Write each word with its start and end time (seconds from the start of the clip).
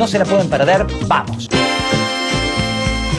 no 0.00 0.08
se 0.08 0.18
la 0.18 0.24
pueden 0.24 0.48
perder. 0.48 0.86
¡Vamos! 1.06 1.46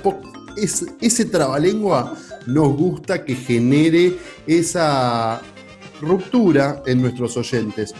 Es, 0.55 0.85
ese 1.01 1.25
trabalengua 1.25 2.15
nos 2.49 2.75
gusta 2.75 3.23
que 3.23 3.35
genere 3.35 4.17
esa 4.47 5.41
ruptura 6.01 6.81
en 6.85 7.01
nuestros 7.01 7.37
oyentes. 7.37 7.93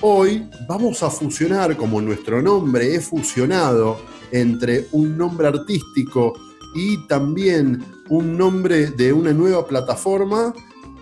Hoy 0.00 0.48
vamos 0.66 1.02
a 1.02 1.10
fusionar, 1.10 1.76
como 1.76 2.00
nuestro 2.00 2.40
nombre 2.40 2.94
es 2.94 3.06
fusionado, 3.06 3.98
entre 4.32 4.86
un 4.92 5.18
nombre 5.18 5.48
artístico 5.48 6.32
y 6.74 7.06
también 7.06 7.84
un 8.08 8.36
nombre 8.36 8.90
de 8.90 9.12
una 9.12 9.32
nueva 9.32 9.66
plataforma, 9.66 10.54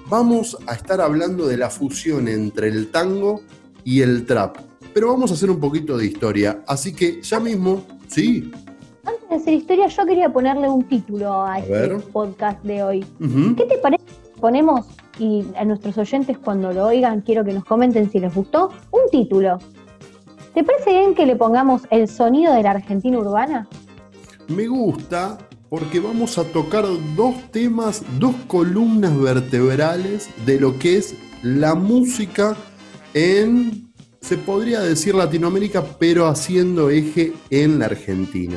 vamos 0.09 0.57
a 0.67 0.75
estar 0.75 1.01
hablando 1.01 1.47
de 1.47 1.57
la 1.57 1.71
fusión 1.71 2.29
entre 2.29 2.69
el 2.69 2.91
tango 2.91 3.43
y 3.85 4.01
el 4.01 4.25
trap. 4.27 4.57
Pero 4.95 5.09
vamos 5.09 5.31
a 5.31 5.35
hacer 5.35 5.51
un 5.51 5.61
poquito 5.61 5.97
de 5.97 6.07
historia, 6.07 6.63
así 6.67 6.93
que 6.93 7.23
ya 7.23 7.39
mismo, 7.39 7.87
sí. 8.09 8.51
Hacer 9.39 9.55
historia, 9.55 9.87
yo 9.87 10.05
quería 10.05 10.29
ponerle 10.31 10.69
un 10.69 10.83
título 10.83 11.45
a, 11.45 11.61
este 11.61 11.91
podcast 12.13 12.61
de 12.65 12.83
hoy. 12.83 13.07
¿Qué 13.57 13.67
te 13.67 13.79
parece? 13.79 14.03
Ponemos, 14.41 14.85
y 15.17 15.45
a 15.57 15.65
nuestros 15.65 15.97
oyentes 15.97 16.37
cuando 16.39 16.73
lo 16.73 16.87
oigan, 16.87 17.21
quiero 17.21 17.45
que 17.45 17.53
nos 17.53 17.65
comenten 17.65 18.11
si 18.11 18.19
les 18.19 18.35
gustó, 18.35 18.71
un 18.91 19.03
título. 19.13 19.59
¿Te 20.55 20.65
parece 20.65 20.91
bien 20.91 21.15
que 21.15 21.25
le 21.25 21.37
pongamos 21.37 21.83
el 21.93 22.09
sonido 22.09 22.53
de 22.53 22.65
la 22.65 22.73
Argentina 22.73 23.17
urbana? 23.17 23.69
Me 24.49 24.67
gusta 24.67 25.39
porque 25.69 26.01
vamos 26.01 26.37
a 26.37 26.43
tocar 26.43 26.85
dos 27.15 27.37
temas, 27.53 28.03
dos 28.19 28.35
columnas 28.49 29.17
vertebrales 29.17 30.31
de 30.47 30.59
lo 30.59 30.77
que 30.81 30.97
es 30.97 31.15
la 31.45 31.77
música 31.77 32.57
en, 33.15 33.93
se 34.21 34.37
podría 34.37 34.81
decir 34.81 35.15
Latinoamérica, 35.15 35.85
pero 36.01 36.27
haciendo 36.27 36.91
eje 36.91 37.35
en 37.51 37.79
la 37.79 37.85
Argentina. 37.85 38.57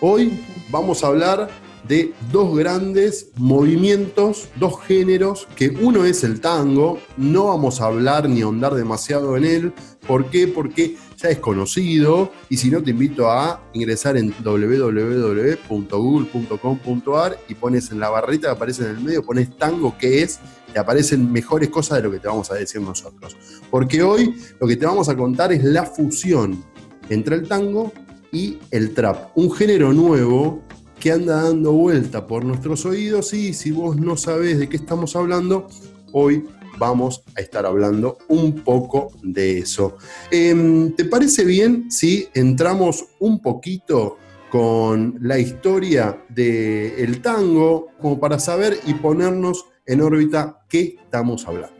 Hoy 0.00 0.40
vamos 0.70 1.04
a 1.04 1.08
hablar 1.08 1.50
de 1.86 2.14
dos 2.32 2.56
grandes 2.56 3.28
movimientos, 3.36 4.48
dos 4.56 4.80
géneros, 4.82 5.46
que 5.54 5.68
uno 5.68 6.04
es 6.04 6.24
el 6.24 6.40
tango, 6.40 6.98
no 7.16 7.46
vamos 7.46 7.80
a 7.80 7.86
hablar 7.86 8.28
ni 8.28 8.42
ahondar 8.42 8.74
demasiado 8.74 9.36
en 9.36 9.44
él, 9.44 9.72
¿por 10.06 10.30
qué? 10.30 10.48
Porque 10.48 10.96
ya 11.16 11.28
es 11.28 11.38
conocido 11.38 12.32
y 12.48 12.56
si 12.56 12.70
no 12.70 12.82
te 12.82 12.90
invito 12.90 13.30
a 13.30 13.62
ingresar 13.72 14.16
en 14.16 14.34
www.google.com.ar 14.42 17.38
y 17.48 17.54
pones 17.54 17.90
en 17.90 18.00
la 18.00 18.10
barrita 18.10 18.48
que 18.48 18.52
aparece 18.52 18.84
en 18.84 18.90
el 18.90 19.00
medio, 19.00 19.24
pones 19.24 19.56
tango, 19.56 19.96
que 19.96 20.22
es, 20.22 20.40
te 20.72 20.78
aparecen 20.78 21.30
mejores 21.30 21.68
cosas 21.68 21.98
de 21.98 22.04
lo 22.04 22.10
que 22.10 22.18
te 22.18 22.28
vamos 22.28 22.50
a 22.50 22.54
decir 22.54 22.80
nosotros. 22.80 23.36
Porque 23.70 24.02
hoy 24.02 24.34
lo 24.60 24.66
que 24.66 24.76
te 24.76 24.86
vamos 24.86 25.08
a 25.08 25.16
contar 25.16 25.52
es 25.52 25.62
la 25.62 25.84
fusión 25.84 26.64
entre 27.10 27.36
el 27.36 27.46
tango 27.46 27.92
y 28.34 28.58
el 28.72 28.92
trap, 28.92 29.30
un 29.36 29.50
género 29.52 29.92
nuevo 29.92 30.60
que 30.98 31.12
anda 31.12 31.42
dando 31.42 31.72
vuelta 31.72 32.26
por 32.26 32.44
nuestros 32.44 32.84
oídos 32.84 33.32
y 33.32 33.54
si 33.54 33.70
vos 33.70 33.96
no 33.96 34.16
sabés 34.16 34.58
de 34.58 34.68
qué 34.68 34.76
estamos 34.76 35.14
hablando, 35.14 35.68
hoy 36.12 36.44
vamos 36.76 37.22
a 37.36 37.40
estar 37.40 37.64
hablando 37.64 38.18
un 38.28 38.64
poco 38.64 39.12
de 39.22 39.58
eso. 39.58 39.96
Em, 40.30 40.92
¿Te 40.96 41.04
parece 41.04 41.44
bien 41.44 41.90
si 41.90 42.28
entramos 42.34 43.04
un 43.20 43.40
poquito 43.40 44.18
con 44.50 45.16
la 45.20 45.38
historia 45.38 46.24
del 46.28 47.20
tango, 47.22 47.88
como 48.00 48.18
para 48.18 48.38
saber 48.40 48.78
y 48.86 48.94
ponernos 48.94 49.64
en 49.86 50.00
órbita 50.00 50.64
qué 50.68 50.96
estamos 51.02 51.46
hablando? 51.46 51.76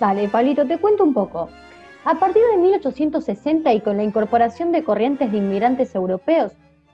Dale, 0.00 0.28
Pablito, 0.28 0.66
te 0.66 0.78
cuento 0.78 1.04
un 1.04 1.12
poco. 1.12 1.48
A 2.04 2.16
partir 2.16 2.42
de 2.50 2.58
1860 2.58 3.72
y 3.74 3.80
con 3.80 3.96
la 3.96 4.02
incorporación 4.02 4.72
de 4.72 4.82
corrientes 4.82 5.30
de 5.30 5.38
inmigrantes 5.38 5.94
europeos, 5.94 6.52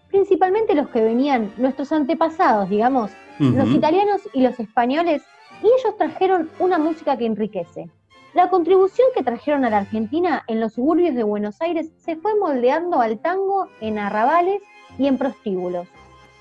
principalmente 0.08 0.74
los 0.74 0.88
que 0.90 1.00
venían, 1.00 1.50
nuestros 1.56 1.92
antepasados, 1.92 2.68
digamos, 2.68 3.10
los 3.38 3.70
italianos 3.70 4.20
y 4.34 4.42
los 4.42 4.60
españoles, 4.60 5.22
y 5.62 5.66
ellos 5.66 5.96
trajeron 5.96 6.50
una 6.58 6.78
música 6.78 7.16
que 7.16 7.24
enriquece. 7.24 7.88
La 8.34 8.50
contribución 8.50 9.08
que 9.14 9.22
trajeron 9.22 9.64
a 9.64 9.70
la 9.70 9.78
Argentina 9.78 10.44
en 10.46 10.60
los 10.60 10.74
suburbios 10.74 11.14
de 11.14 11.22
Buenos 11.22 11.60
Aires 11.62 11.90
se 11.96 12.16
fue 12.16 12.36
moldeando 12.36 13.00
al 13.00 13.18
tango 13.18 13.68
en 13.80 13.98
arrabales 13.98 14.60
y 14.98 15.06
en 15.06 15.16
prostíbulos. 15.16 15.88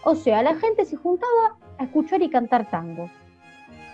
O 0.04 0.16
sea, 0.16 0.44
la 0.44 0.56
gente 0.56 0.84
se 0.84 0.98
juntaba 0.98 1.56
a 1.78 1.86
escuchar 1.86 2.22
y 2.22 2.30
cantar 2.30 2.70
tango. 2.70 3.10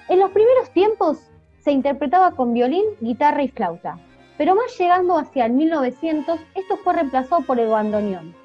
En 0.10 0.20
los 0.20 0.32
primeros 0.32 0.72
tiempos 0.72 1.20
se 1.60 1.72
interpretaba 1.72 2.32
con 2.32 2.54
violín, 2.54 2.84
guitarra 3.00 3.44
y 3.44 3.50
flauta, 3.50 4.00
pero 4.38 4.56
más 4.56 4.78
llegando 4.78 5.18
hacia 5.18 5.46
el 5.46 5.54
1900, 5.54 6.40
esto 6.56 6.78
fue 6.84 6.94
reemplazado 6.94 7.42
por 7.44 7.60
el 7.60 7.68
bandoneón 7.68 8.36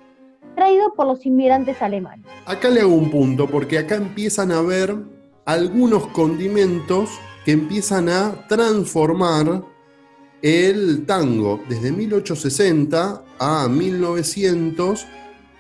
traído 0.59 0.93
por 0.95 1.07
los 1.07 1.25
inmigrantes 1.25 1.81
alemanes. 1.81 2.27
Acá 2.45 2.69
le 2.69 2.81
hago 2.81 2.93
un 2.93 3.13
punto, 3.13 3.47
porque 3.47 3.79
acá 3.79 3.95
empiezan 3.95 4.51
a 4.51 4.61
ver 4.61 4.97
algunos 5.45 6.09
condimentos 6.09 7.11
que 7.45 7.53
empiezan 7.53 8.09
a 8.09 8.47
transformar 8.49 9.63
el 10.43 11.07
tango. 11.07 11.61
Desde 11.69 11.93
1860 11.93 13.23
a 13.39 13.69
1900, 13.69 15.07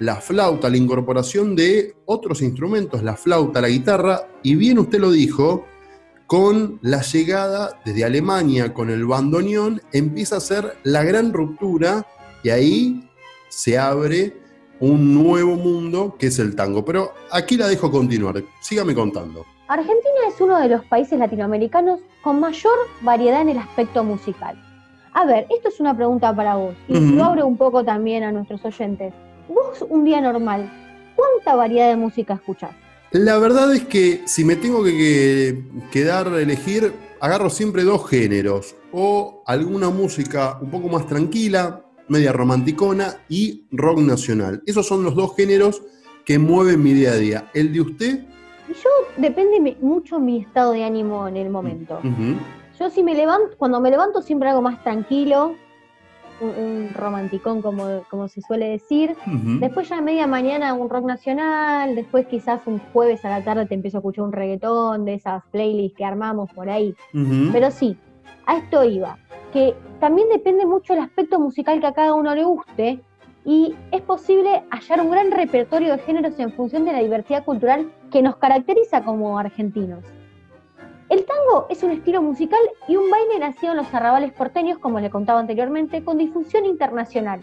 la 0.00 0.16
flauta, 0.16 0.68
la 0.68 0.76
incorporación 0.76 1.54
de 1.54 1.94
otros 2.04 2.42
instrumentos, 2.42 3.02
la 3.04 3.16
flauta, 3.16 3.60
la 3.60 3.68
guitarra, 3.68 4.26
y 4.42 4.56
bien 4.56 4.80
usted 4.80 4.98
lo 4.98 5.12
dijo, 5.12 5.64
con 6.28 6.78
la 6.82 7.00
llegada 7.00 7.80
desde 7.86 8.04
Alemania 8.04 8.74
con 8.74 8.90
el 8.90 9.06
bandoneón, 9.06 9.80
empieza 9.94 10.36
a 10.36 10.40
ser 10.40 10.76
la 10.82 11.02
gran 11.02 11.32
ruptura 11.32 12.04
y 12.44 12.50
ahí 12.50 13.10
se 13.48 13.78
abre 13.78 14.36
un 14.78 15.14
nuevo 15.14 15.56
mundo 15.56 16.16
que 16.18 16.26
es 16.26 16.38
el 16.38 16.54
tango. 16.54 16.84
Pero 16.84 17.14
aquí 17.32 17.56
la 17.56 17.66
dejo 17.66 17.90
continuar. 17.90 18.42
Sígame 18.60 18.94
contando. 18.94 19.46
Argentina 19.68 20.20
es 20.28 20.38
uno 20.38 20.58
de 20.58 20.68
los 20.68 20.84
países 20.84 21.18
latinoamericanos 21.18 22.00
con 22.22 22.40
mayor 22.40 22.76
variedad 23.00 23.40
en 23.40 23.48
el 23.48 23.58
aspecto 23.58 24.04
musical. 24.04 24.62
A 25.14 25.24
ver, 25.24 25.46
esto 25.48 25.70
es 25.70 25.80
una 25.80 25.96
pregunta 25.96 26.36
para 26.36 26.56
vos 26.56 26.74
y 26.88 27.00
lo 27.00 27.24
abro 27.24 27.46
un 27.46 27.56
poco 27.56 27.82
también 27.84 28.22
a 28.22 28.32
nuestros 28.32 28.62
oyentes. 28.66 29.14
Vos, 29.48 29.82
un 29.88 30.04
día 30.04 30.20
normal, 30.20 30.70
¿cuánta 31.16 31.54
variedad 31.56 31.88
de 31.88 31.96
música 31.96 32.34
escuchás? 32.34 32.72
La 33.10 33.38
verdad 33.38 33.74
es 33.74 33.84
que 33.84 34.22
si 34.26 34.44
me 34.44 34.56
tengo 34.56 34.84
que 34.84 35.62
quedar 35.90 36.28
a 36.28 36.42
elegir, 36.42 36.92
agarro 37.20 37.48
siempre 37.48 37.82
dos 37.82 38.06
géneros. 38.06 38.76
O 38.92 39.42
alguna 39.46 39.88
música 39.88 40.58
un 40.60 40.70
poco 40.70 40.88
más 40.88 41.06
tranquila, 41.06 41.84
media 42.08 42.32
romanticona 42.32 43.16
y 43.30 43.66
rock 43.72 44.00
nacional. 44.00 44.62
Esos 44.66 44.86
son 44.86 45.04
los 45.04 45.14
dos 45.14 45.34
géneros 45.36 45.82
que 46.26 46.38
mueven 46.38 46.82
mi 46.82 46.92
día 46.92 47.12
a 47.12 47.16
día. 47.16 47.50
¿El 47.54 47.72
de 47.72 47.80
usted? 47.80 48.26
Yo 48.68 48.90
depende 49.16 49.78
mucho 49.80 50.20
mi 50.20 50.40
estado 50.40 50.72
de 50.72 50.84
ánimo 50.84 51.26
en 51.28 51.38
el 51.38 51.48
momento. 51.48 52.00
Yo 52.78 52.90
si 52.90 53.02
me 53.02 53.14
levanto, 53.14 53.56
cuando 53.56 53.80
me 53.80 53.90
levanto 53.90 54.20
siempre 54.20 54.50
hago 54.50 54.60
más 54.60 54.84
tranquilo, 54.84 55.54
un, 56.40 56.90
romanticón 56.94 57.62
como, 57.62 58.02
como 58.10 58.28
se 58.28 58.40
suele 58.40 58.68
decir. 58.68 59.16
Después 59.60 59.88
ya 59.88 59.98
a 59.98 60.00
media 60.00 60.26
mañana 60.26 60.74
un 60.74 60.88
rock 60.88 61.06
nacional, 61.06 61.94
después 61.94 62.26
quizás 62.26 62.60
un 62.66 62.78
jueves 62.92 63.24
a 63.24 63.30
la 63.30 63.44
tarde 63.44 63.66
te 63.66 63.74
empiezo 63.74 63.98
a 63.98 64.00
escuchar 64.00 64.24
un 64.24 64.32
reggaetón 64.32 65.04
de 65.04 65.14
esas 65.14 65.42
playlists 65.50 65.96
que 65.96 66.04
armamos 66.04 66.50
por 66.52 66.68
ahí. 66.68 66.94
Pero 67.52 67.70
sí, 67.70 67.96
a 68.46 68.56
esto 68.56 68.84
iba 68.84 69.18
que 69.52 69.74
también 70.00 70.28
depende 70.28 70.66
mucho 70.66 70.92
el 70.92 71.00
aspecto 71.00 71.40
musical 71.40 71.80
que 71.80 71.86
a 71.86 71.92
cada 71.92 72.14
uno 72.14 72.34
le 72.34 72.44
guste 72.44 73.00
y 73.44 73.74
es 73.92 74.02
posible 74.02 74.62
hallar 74.70 75.00
un 75.00 75.10
gran 75.10 75.30
repertorio 75.30 75.92
de 75.92 75.98
géneros 76.00 76.38
en 76.38 76.52
función 76.52 76.84
de 76.84 76.92
la 76.92 77.00
diversidad 77.00 77.44
cultural 77.44 77.90
que 78.10 78.22
nos 78.22 78.36
caracteriza 78.36 79.04
como 79.04 79.38
argentinos. 79.38 80.04
El 81.08 81.24
tango 81.24 81.66
es 81.70 81.82
un 81.82 81.90
estilo 81.90 82.20
musical 82.20 82.60
y 82.86 82.96
un 82.96 83.10
baile 83.10 83.38
nacido 83.38 83.72
en 83.72 83.78
los 83.78 83.94
arrabales 83.94 84.30
porteños, 84.32 84.78
como 84.78 85.00
le 85.00 85.08
contaba 85.08 85.40
anteriormente, 85.40 86.04
con 86.04 86.18
difusión 86.18 86.66
internacional, 86.66 87.40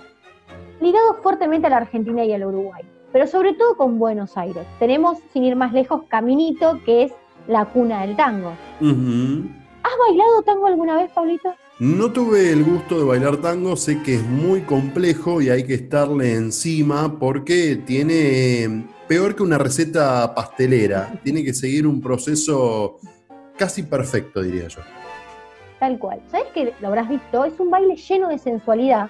ligado 0.80 1.16
fuertemente 1.24 1.66
a 1.66 1.72
la 1.72 1.78
Argentina 1.78 2.24
y 2.24 2.32
al 2.32 2.46
Uruguay, 2.46 2.84
pero 3.12 3.26
sobre 3.26 3.54
todo 3.54 3.76
con 3.76 3.98
Buenos 3.98 4.38
Aires. 4.38 4.68
Tenemos, 4.78 5.18
sin 5.34 5.46
ir 5.46 5.56
más 5.56 5.74
lejos, 5.74 6.04
Caminito, 6.08 6.80
que 6.86 7.06
es 7.06 7.14
la 7.48 7.66
cuna 7.66 8.02
del 8.02 8.16
tango. 8.16 8.50
¿Has 8.52 9.94
bailado 10.10 10.44
tango 10.44 10.68
alguna 10.68 10.98
vez, 10.98 11.12
Pablito? 11.12 11.52
No 11.80 12.12
tuve 12.12 12.52
el 12.52 12.64
gusto 12.64 13.00
de 13.00 13.06
bailar 13.06 13.38
tango, 13.38 13.76
sé 13.76 14.02
que 14.04 14.16
es 14.16 14.24
muy 14.24 14.62
complejo 14.62 15.42
y 15.42 15.50
hay 15.50 15.66
que 15.66 15.74
estarle 15.74 16.36
encima 16.36 17.18
porque 17.18 17.78
tiene, 17.78 18.86
peor 19.08 19.36
que 19.36 19.42
una 19.42 19.58
receta 19.58 20.36
pastelera, 20.36 21.20
tiene 21.24 21.44
que 21.44 21.54
seguir 21.54 21.88
un 21.88 22.00
proceso 22.00 23.00
casi 23.58 23.84
perfecto, 23.84 24.42
diría 24.42 24.68
yo. 24.68 24.82
Tal 25.80 26.00
cual. 26.00 26.22
¿Sabes 26.28 26.48
que 26.54 26.74
lo 26.80 26.88
habrás 26.88 27.10
visto? 27.10 27.46
Es 27.46 27.60
un 27.60 27.70
baile 27.70 27.96
lleno 27.96 28.30
de 28.30 28.38
sensualidad. 28.38 29.10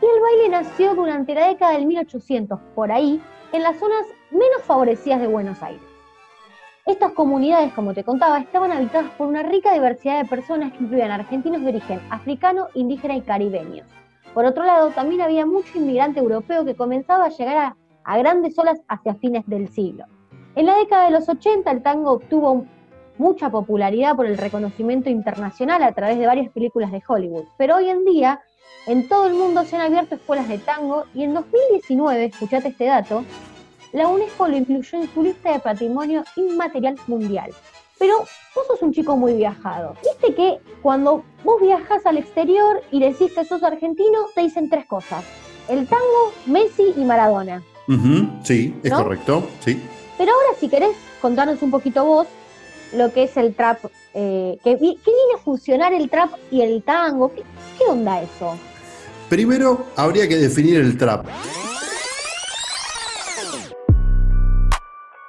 Y 0.00 0.04
el 0.04 0.22
baile 0.22 0.48
nació 0.50 0.94
durante 0.94 1.34
la 1.34 1.48
década 1.48 1.72
del 1.72 1.86
1800, 1.86 2.60
por 2.74 2.92
ahí, 2.92 3.20
en 3.52 3.62
las 3.62 3.78
zonas 3.78 4.04
menos 4.30 4.62
favorecidas 4.64 5.20
de 5.20 5.26
Buenos 5.26 5.62
Aires. 5.62 5.82
Estas 6.86 7.12
comunidades, 7.12 7.72
como 7.72 7.94
te 7.94 8.04
contaba, 8.04 8.38
estaban 8.38 8.70
habitadas 8.70 9.10
por 9.18 9.26
una 9.26 9.42
rica 9.42 9.72
diversidad 9.72 10.22
de 10.22 10.28
personas 10.28 10.72
que 10.72 10.84
incluían 10.84 11.10
argentinos 11.10 11.62
de 11.62 11.68
origen 11.68 12.00
africano, 12.10 12.68
indígena 12.74 13.16
y 13.16 13.22
caribeño. 13.22 13.84
Por 14.32 14.44
otro 14.44 14.64
lado, 14.64 14.90
también 14.90 15.22
había 15.22 15.46
mucho 15.46 15.78
inmigrante 15.78 16.20
europeo 16.20 16.64
que 16.64 16.76
comenzaba 16.76 17.24
a 17.24 17.30
llegar 17.30 17.74
a, 18.04 18.18
grandes 18.18 18.56
olas 18.56 18.78
hacia 18.86 19.16
fines 19.16 19.44
del 19.48 19.68
siglo. 19.68 20.04
En 20.54 20.66
la 20.66 20.76
década 20.76 21.06
de 21.06 21.10
los 21.10 21.28
80 21.28 21.68
el 21.70 21.82
tango 21.82 22.12
obtuvo 22.12 22.66
mucha 23.18 23.50
popularidad 23.50 24.16
por 24.16 24.26
el 24.26 24.38
reconocimiento 24.38 25.10
internacional 25.10 25.82
a 25.82 25.92
través 25.92 26.18
de 26.18 26.26
varias 26.26 26.50
películas 26.50 26.92
de 26.92 27.02
Hollywood, 27.06 27.44
pero 27.56 27.76
hoy 27.76 27.88
en 27.88 28.04
día 28.04 28.40
en 28.86 29.08
todo 29.08 29.26
el 29.26 29.34
mundo 29.34 29.64
se 29.64 29.76
han 29.76 29.82
abierto 29.82 30.14
escuelas 30.14 30.48
de 30.48 30.58
tango 30.58 31.04
y 31.14 31.24
en 31.24 31.34
2019, 31.34 32.26
escuchate 32.26 32.68
este 32.68 32.84
dato, 32.84 33.24
la 33.92 34.08
UNESCO 34.08 34.48
lo 34.48 34.56
incluyó 34.56 35.00
en 35.00 35.12
su 35.12 35.22
lista 35.22 35.52
de 35.52 35.58
patrimonio 35.58 36.22
inmaterial 36.36 36.96
mundial. 37.06 37.50
Pero 37.98 38.18
vos 38.18 38.66
sos 38.66 38.82
un 38.82 38.92
chico 38.92 39.16
muy 39.16 39.34
viajado. 39.34 39.94
Viste 40.04 40.34
que 40.34 40.58
cuando 40.82 41.24
vos 41.42 41.60
viajas 41.60 42.04
al 42.04 42.18
exterior 42.18 42.82
y 42.90 43.00
decís 43.00 43.32
que 43.32 43.44
sos 43.44 43.62
argentino, 43.62 44.26
te 44.34 44.42
dicen 44.42 44.68
tres 44.68 44.86
cosas. 44.86 45.24
El 45.68 45.88
tango, 45.88 46.32
Messi 46.44 46.92
y 46.96 47.04
Maradona. 47.04 47.62
sí, 48.42 48.78
es 48.82 48.92
correcto, 48.92 49.48
sí. 49.60 49.82
Pero 50.18 50.32
ahora 50.32 50.58
si 50.58 50.68
querés 50.68 50.96
contarnos 51.20 51.62
un 51.62 51.70
poquito 51.70 52.04
vos 52.04 52.26
lo 52.96 53.12
que 53.12 53.24
es 53.24 53.36
el 53.36 53.54
trap, 53.54 53.84
eh, 54.14 54.58
¿qué, 54.64 54.76
viene 54.76 54.98
a 55.34 55.38
funcionar 55.38 55.92
el 55.92 56.08
trap 56.08 56.30
y 56.50 56.62
el 56.62 56.82
tango? 56.82 57.32
¿Qué, 57.34 57.42
¿Qué 57.78 57.84
onda 57.84 58.22
eso? 58.22 58.56
Primero 59.28 59.86
habría 59.96 60.26
que 60.28 60.36
definir 60.36 60.80
el 60.80 60.96
trap. 60.96 61.26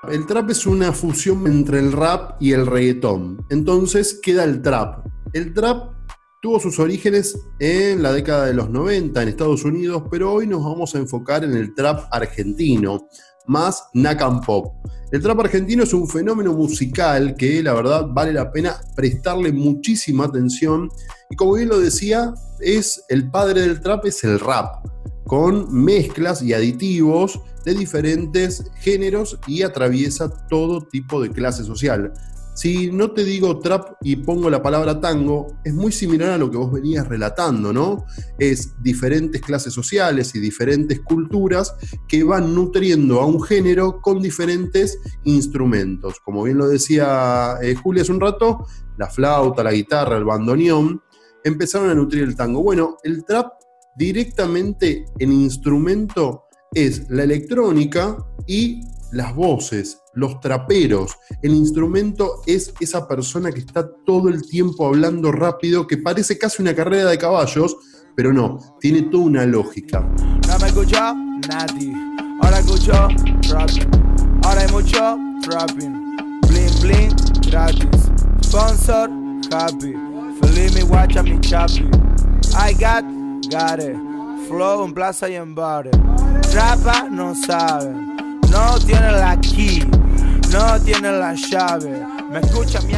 El 0.10 0.26
trap 0.26 0.50
es 0.50 0.66
una 0.66 0.94
fusión 0.94 1.46
entre 1.48 1.80
el 1.80 1.92
rap 1.92 2.42
y 2.42 2.54
el 2.54 2.66
reggaetón. 2.66 3.46
Entonces 3.50 4.20
queda 4.22 4.46
el 4.46 4.62
trap. 4.62 5.06
El 5.34 5.54
trap 5.54 5.98
tuvo 6.42 6.60
sus 6.60 6.80
orígenes 6.80 7.38
en 7.60 8.02
la 8.02 8.14
década 8.14 8.46
de 8.46 8.54
los 8.54 8.70
90 8.70 9.22
en 9.22 9.28
Estados 9.28 9.66
Unidos, 9.66 10.04
pero 10.10 10.32
hoy 10.32 10.48
nos 10.48 10.64
vamos 10.64 10.96
a 10.96 11.00
enfocar 11.00 11.44
en 11.44 11.58
el 11.58 11.74
trap 11.74 12.08
argentino, 12.12 13.08
más 13.48 13.84
Nakam 13.94 14.42
Pop. 14.42 14.76
El 15.12 15.22
trap 15.22 15.40
argentino 15.40 15.84
es 15.84 15.94
un 15.94 16.08
fenómeno 16.08 16.54
musical 16.54 17.36
que 17.36 17.64
la 17.64 17.74
verdad 17.74 18.08
vale 18.10 18.34
la 18.34 18.52
pena 18.52 18.78
prestarle 18.96 19.54
muchísima 19.54 20.26
atención 20.26 20.90
y 21.30 21.36
como 21.36 21.54
bien 21.54 21.70
lo 21.70 21.80
decía, 21.80 22.34
es 22.60 23.04
el 23.10 23.30
padre 23.30 23.62
del 23.62 23.80
trap 23.80 24.06
es 24.06 24.24
el 24.24 24.40
rap 24.40 24.86
con 25.26 25.74
mezclas 25.74 26.42
y 26.42 26.54
aditivos 26.54 27.40
de 27.66 27.74
diferentes 27.74 28.64
géneros 28.80 29.38
y 29.46 29.62
atraviesa 29.62 30.30
todo 30.48 30.82
tipo 30.88 31.22
de 31.22 31.32
clase 31.32 31.64
social. 31.64 32.14
Si 32.58 32.90
no 32.92 33.12
te 33.12 33.24
digo 33.24 33.60
trap 33.60 33.98
y 34.02 34.16
pongo 34.16 34.50
la 34.50 34.64
palabra 34.64 35.00
tango, 35.00 35.60
es 35.64 35.76
muy 35.76 35.92
similar 35.92 36.32
a 36.32 36.38
lo 36.40 36.50
que 36.50 36.58
vos 36.58 36.72
venías 36.72 37.08
relatando, 37.08 37.72
¿no? 37.72 38.04
Es 38.40 38.74
diferentes 38.82 39.42
clases 39.42 39.72
sociales 39.72 40.34
y 40.34 40.40
diferentes 40.40 41.02
culturas 41.02 41.76
que 42.08 42.24
van 42.24 42.56
nutriendo 42.56 43.22
a 43.22 43.28
un 43.28 43.44
género 43.44 44.02
con 44.02 44.24
diferentes 44.24 44.98
instrumentos. 45.26 46.20
Como 46.26 46.42
bien 46.42 46.58
lo 46.58 46.68
decía 46.68 47.58
eh, 47.62 47.76
Julia 47.76 48.02
hace 48.02 48.12
un 48.12 48.22
rato, 48.22 48.66
la 48.98 49.08
flauta, 49.08 49.64
la 49.64 49.72
guitarra, 49.72 50.18
el 50.18 50.26
bandoneón, 50.26 51.04
empezaron 51.44 51.92
a 51.92 51.94
nutrir 51.94 52.24
el 52.24 52.36
tango. 52.36 52.64
Bueno, 52.64 52.98
el 53.04 53.24
trap 53.24 53.54
directamente 53.96 55.06
en 55.20 55.32
instrumento 55.32 56.46
es 56.74 57.08
la 57.12 57.22
electrónica 57.22 58.18
y 58.48 58.82
las 59.12 59.36
voces, 59.36 60.00
los 60.18 60.40
traperos. 60.40 61.16
El 61.42 61.54
instrumento 61.54 62.42
es 62.46 62.74
esa 62.80 63.08
persona 63.08 63.52
que 63.52 63.60
está 63.60 63.88
todo 64.06 64.30
el 64.30 64.48
tiempo 64.48 64.88
hablando 64.88 65.32
rápido, 65.32 65.88
que 65.88 65.98
parece 65.98 66.38
casi 66.38 66.62
una 66.62 66.76
carrera 66.76 67.10
de 67.10 67.18
caballos, 67.18 67.78
pero 68.16 68.34
no, 68.34 68.58
tiene 68.80 69.04
toda 69.04 69.24
una 69.24 69.46
lógica. 69.46 70.02
No 70.02 70.60
me 70.60 70.68
escucha 70.68 71.14
nadie. 71.48 71.94
Ahora 72.42 72.60
escucho 72.60 72.94
rapping. 73.50 73.90
Ahora 74.44 74.62
hay 74.62 74.72
mucho 74.72 75.18
rapping. 75.48 76.18
Bling 76.48 76.82
bling 76.82 77.16
gratis. 77.50 78.10
Sponsor 78.42 79.10
happy. 79.52 79.94
Feliz 80.42 80.74
me 80.74 80.84
watch 80.84 81.16
a 81.16 81.24
mi 81.24 81.40
chapi. 81.40 81.90
I 82.56 82.74
got, 82.74 83.04
got 83.50 83.80
it. 83.80 83.96
Flow 84.48 84.84
en 84.86 84.94
plaza 84.94 85.30
y 85.30 85.36
en 85.36 85.54
bares. 85.54 85.92
Trapa 86.52 87.08
no 87.10 87.36
sabe, 87.36 87.92
no 88.50 88.80
tiene 88.86 89.12
la 89.12 89.38
key, 89.42 89.84
no 90.52 90.82
tiene 90.84 91.12
la 91.12 91.34
llave. 91.36 92.06
Me 92.32 92.40
escucha 92.40 92.80
mi 92.82 92.94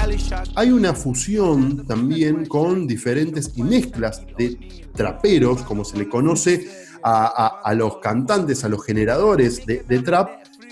Hay 0.56 0.72
una 0.72 0.94
fusión 0.94 1.86
también 1.86 2.46
con 2.46 2.88
diferentes 2.88 3.58
mezclas 3.58 4.24
de 4.38 4.58
traperos, 4.94 5.62
como 5.64 5.84
se 5.84 5.98
le 5.98 6.08
conoce 6.08 6.70
a, 7.04 7.74
los 7.76 7.98
cantantes, 7.98 8.64
a 8.64 8.70
los 8.70 8.84
generadores 8.86 9.66
de 9.66 10.00
trap, 10.00 10.30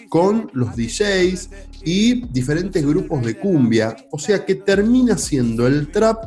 con 0.10 0.50
los 0.54 0.76
DJs 0.76 1.50
y 1.84 2.26
diferentes 2.28 2.86
grupos 2.86 3.24
de 3.24 3.38
cumbia. 3.38 3.96
O 4.12 4.20
sea 4.20 4.46
que 4.46 4.56
termina 4.56 5.18
siendo 5.18 5.68
el 5.68 5.90
trap 5.90 6.24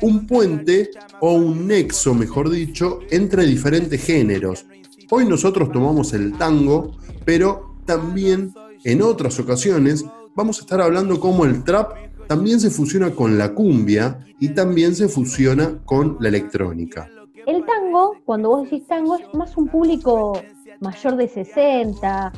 un 0.00 0.26
puente 0.26 0.90
o 1.20 1.32
un 1.32 1.66
nexo, 1.66 2.14
mejor 2.14 2.50
dicho, 2.50 3.00
entre 3.10 3.44
diferentes 3.44 4.02
géneros. 4.04 4.66
Hoy 5.10 5.24
nosotros 5.24 5.72
tomamos 5.72 6.12
el 6.12 6.36
tango, 6.36 6.96
pero 7.24 7.76
también 7.84 8.52
en 8.84 9.02
otras 9.02 9.38
ocasiones 9.38 10.04
vamos 10.34 10.58
a 10.58 10.60
estar 10.62 10.80
hablando 10.80 11.20
cómo 11.20 11.44
el 11.44 11.64
trap 11.64 11.92
también 12.26 12.60
se 12.60 12.70
fusiona 12.70 13.10
con 13.10 13.38
la 13.38 13.54
cumbia 13.54 14.24
y 14.38 14.50
también 14.50 14.94
se 14.94 15.08
fusiona 15.08 15.78
con 15.84 16.16
la 16.20 16.28
electrónica. 16.28 17.10
El 17.46 17.64
tango, 17.64 18.14
cuando 18.24 18.50
vos 18.50 18.64
decís 18.64 18.86
tango, 18.86 19.16
es 19.16 19.34
más 19.34 19.56
un 19.56 19.68
público 19.68 20.40
mayor 20.80 21.16
de 21.16 21.28
60, 21.28 22.32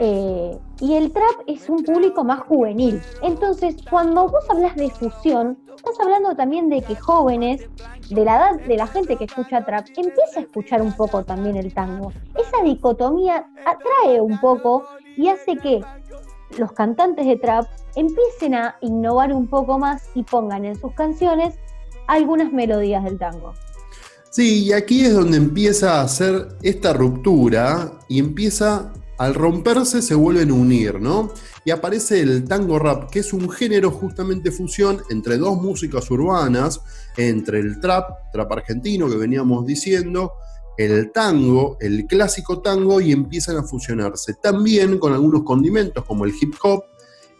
eh, 0.00 0.58
y 0.80 0.94
el 0.94 1.12
trap 1.12 1.42
es 1.46 1.68
un 1.68 1.84
público 1.84 2.24
más 2.24 2.40
juvenil. 2.40 3.00
Entonces, 3.22 3.76
cuando 3.88 4.28
vos 4.28 4.44
hablas 4.48 4.74
de 4.76 4.90
fusión, 4.90 5.58
estás 5.76 5.98
hablando 6.00 6.34
también 6.34 6.68
de 6.68 6.82
que 6.82 6.96
jóvenes, 6.96 7.68
de 8.10 8.24
la 8.24 8.36
edad 8.36 8.60
de 8.66 8.76
la 8.76 8.86
gente 8.86 9.16
que 9.16 9.24
escucha 9.24 9.64
trap, 9.64 9.86
empieza 9.96 10.38
a 10.38 10.42
escuchar 10.42 10.82
un 10.82 10.92
poco 10.92 11.24
también 11.24 11.56
el 11.56 11.72
tango. 11.72 12.12
Esa 12.34 12.62
dicotomía 12.64 13.46
atrae 13.64 14.20
un 14.20 14.40
poco 14.40 14.84
y 15.16 15.28
hace 15.28 15.56
que 15.56 15.82
los 16.58 16.72
cantantes 16.72 17.26
de 17.26 17.36
trap 17.36 17.66
empiecen 17.94 18.54
a 18.54 18.76
innovar 18.80 19.32
un 19.32 19.46
poco 19.46 19.78
más 19.78 20.02
y 20.14 20.22
pongan 20.22 20.64
en 20.64 20.78
sus 20.78 20.92
canciones 20.94 21.54
algunas 22.06 22.52
melodías 22.52 23.04
del 23.04 23.18
tango. 23.18 23.54
Sí, 24.30 24.64
y 24.64 24.72
aquí 24.72 25.04
es 25.04 25.14
donde 25.14 25.36
empieza 25.36 26.00
a 26.00 26.04
hacer 26.04 26.48
esta 26.62 26.94
ruptura 26.94 27.92
y 28.08 28.18
empieza 28.18 28.90
al 29.22 29.36
romperse 29.36 30.02
se 30.02 30.16
vuelven 30.16 30.50
a 30.50 30.54
unir, 30.54 31.00
¿no? 31.00 31.32
Y 31.64 31.70
aparece 31.70 32.18
el 32.18 32.42
tango 32.42 32.80
rap, 32.80 33.08
que 33.08 33.20
es 33.20 33.32
un 33.32 33.48
género 33.48 33.92
justamente 33.92 34.50
fusión 34.50 35.00
entre 35.10 35.38
dos 35.38 35.62
músicas 35.62 36.10
urbanas, 36.10 36.80
entre 37.16 37.60
el 37.60 37.78
trap, 37.78 38.32
trap 38.32 38.50
argentino 38.50 39.08
que 39.08 39.14
veníamos 39.14 39.64
diciendo, 39.64 40.32
el 40.76 41.12
tango, 41.12 41.76
el 41.80 42.06
clásico 42.06 42.62
tango, 42.62 43.00
y 43.00 43.12
empiezan 43.12 43.58
a 43.58 43.62
fusionarse 43.62 44.34
también 44.42 44.98
con 44.98 45.12
algunos 45.12 45.44
condimentos 45.44 46.04
como 46.04 46.24
el 46.24 46.34
hip 46.40 46.54
hop, 46.60 46.82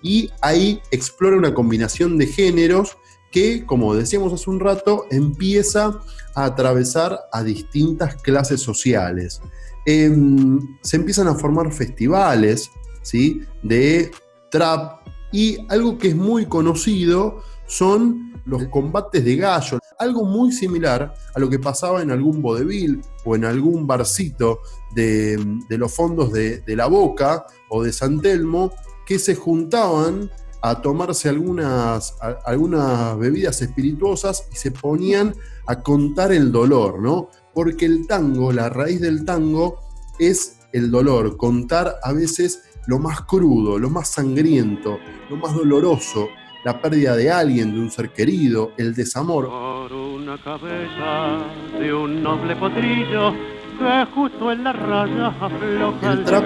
y 0.05 0.31
ahí 0.41 0.81
explora 0.93 1.37
una 1.37 1.53
combinación 1.53 2.17
de 2.17 2.29
géneros 2.29 2.97
que, 3.33 3.67
como 3.67 3.97
decíamos 3.97 4.33
hace 4.33 4.49
un 4.49 4.61
rato, 4.61 5.07
empieza 5.11 5.99
a 6.37 6.45
atravesar 6.45 7.19
a 7.33 7.43
distintas 7.43 8.23
clases 8.23 8.61
sociales. 8.61 9.41
Em, 9.87 10.59
se 10.83 10.97
empiezan 10.97 11.29
a 11.29 11.35
formar 11.35 11.73
festivales 11.73 12.71
¿sí? 13.03 13.43
de 13.63 14.11
trap 14.51 15.03
y 15.33 15.59
algo 15.69 15.99
que 15.99 16.09
es 16.09 16.17
muy 16.17 16.47
conocido 16.47 17.43
son 17.67 18.33
los 18.45 18.65
combates 18.67 19.25
de 19.25 19.37
gallo, 19.37 19.79
algo 19.99 20.25
muy 20.25 20.53
similar 20.53 21.15
a 21.35 21.39
lo 21.39 21.49
que 21.49 21.59
pasaba 21.59 22.03
en 22.03 22.11
algún 22.11 22.43
vodevil 22.43 23.01
o 23.25 23.37
en 23.37 23.45
algún 23.45 23.87
barcito 23.87 24.61
de, 24.95 25.39
los 25.71 25.95
fondos 25.95 26.33
de, 26.33 26.63
la 26.67 26.87
Boca 26.87 27.47
o 27.69 27.83
de 27.83 27.93
San 27.93 28.21
Telmo, 28.21 28.73
que 29.07 29.19
se 29.19 29.35
juntaban 29.35 30.31
a 30.61 30.81
tomarse 30.81 31.29
algunas, 31.29 32.15
algunas 32.45 33.19
bebidas 33.19 33.63
espirituosas 33.63 34.47
y 34.53 34.57
se 34.57 34.71
ponían 34.71 35.35
a 35.67 35.83
contar 35.83 36.33
el 36.33 36.53
dolor, 36.53 37.01
¿no? 37.01 37.29
Porque 37.55 37.87
el 37.87 38.07
tango, 38.07 38.53
la 38.53 38.69
raíz 38.69 39.01
del 39.01 39.25
tango 39.25 39.81
es 40.19 40.59
el 40.73 40.91
dolor, 40.91 41.37
contar 41.37 41.97
a 42.03 42.13
veces 42.13 42.65
lo 42.87 42.99
más 42.99 43.23
crudo, 43.23 43.79
lo 43.79 43.91
más 43.91 44.09
sangriento, 44.09 44.99
lo 45.31 45.37
más 45.37 45.55
doloroso, 45.55 46.29
la 46.65 46.81
pérdida 46.81 47.17
de 47.17 47.31
alguien, 47.31 47.73
de 47.73 47.81
un 47.81 47.91
ser 47.91 48.13
querido, 48.13 48.73
el 48.77 48.95
desamor. 48.95 49.47
Por 49.47 49.93
una 49.93 50.43
cabeza 50.43 51.39
de 51.79 51.93
un 51.93 52.23
noble 52.23 52.57
potrillo 52.57 53.33
que 53.79 54.07
justo 54.15 54.53
en 54.53 54.65
la 54.65 54.73
raya 54.73 55.35
el 56.03 56.25
trap 56.25 56.45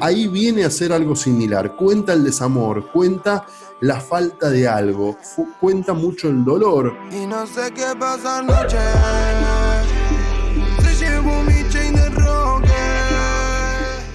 ahí 0.00 0.26
viene 0.28 0.64
a 0.64 0.70
ser 0.70 0.92
algo 0.92 1.16
similar. 1.16 1.76
Cuenta 1.76 2.12
el 2.12 2.24
desamor, 2.24 2.90
cuenta 2.92 3.46
la 3.80 4.00
falta 4.00 4.50
de 4.50 4.68
algo, 4.68 5.16
cuenta 5.60 5.94
mucho 5.94 6.28
el 6.28 6.44
dolor. 6.44 6.96
Y 7.10 7.26
no 7.26 7.46
sé 7.46 7.72
qué 7.72 7.94
pasa 7.98 8.38
anoche. 8.38 9.63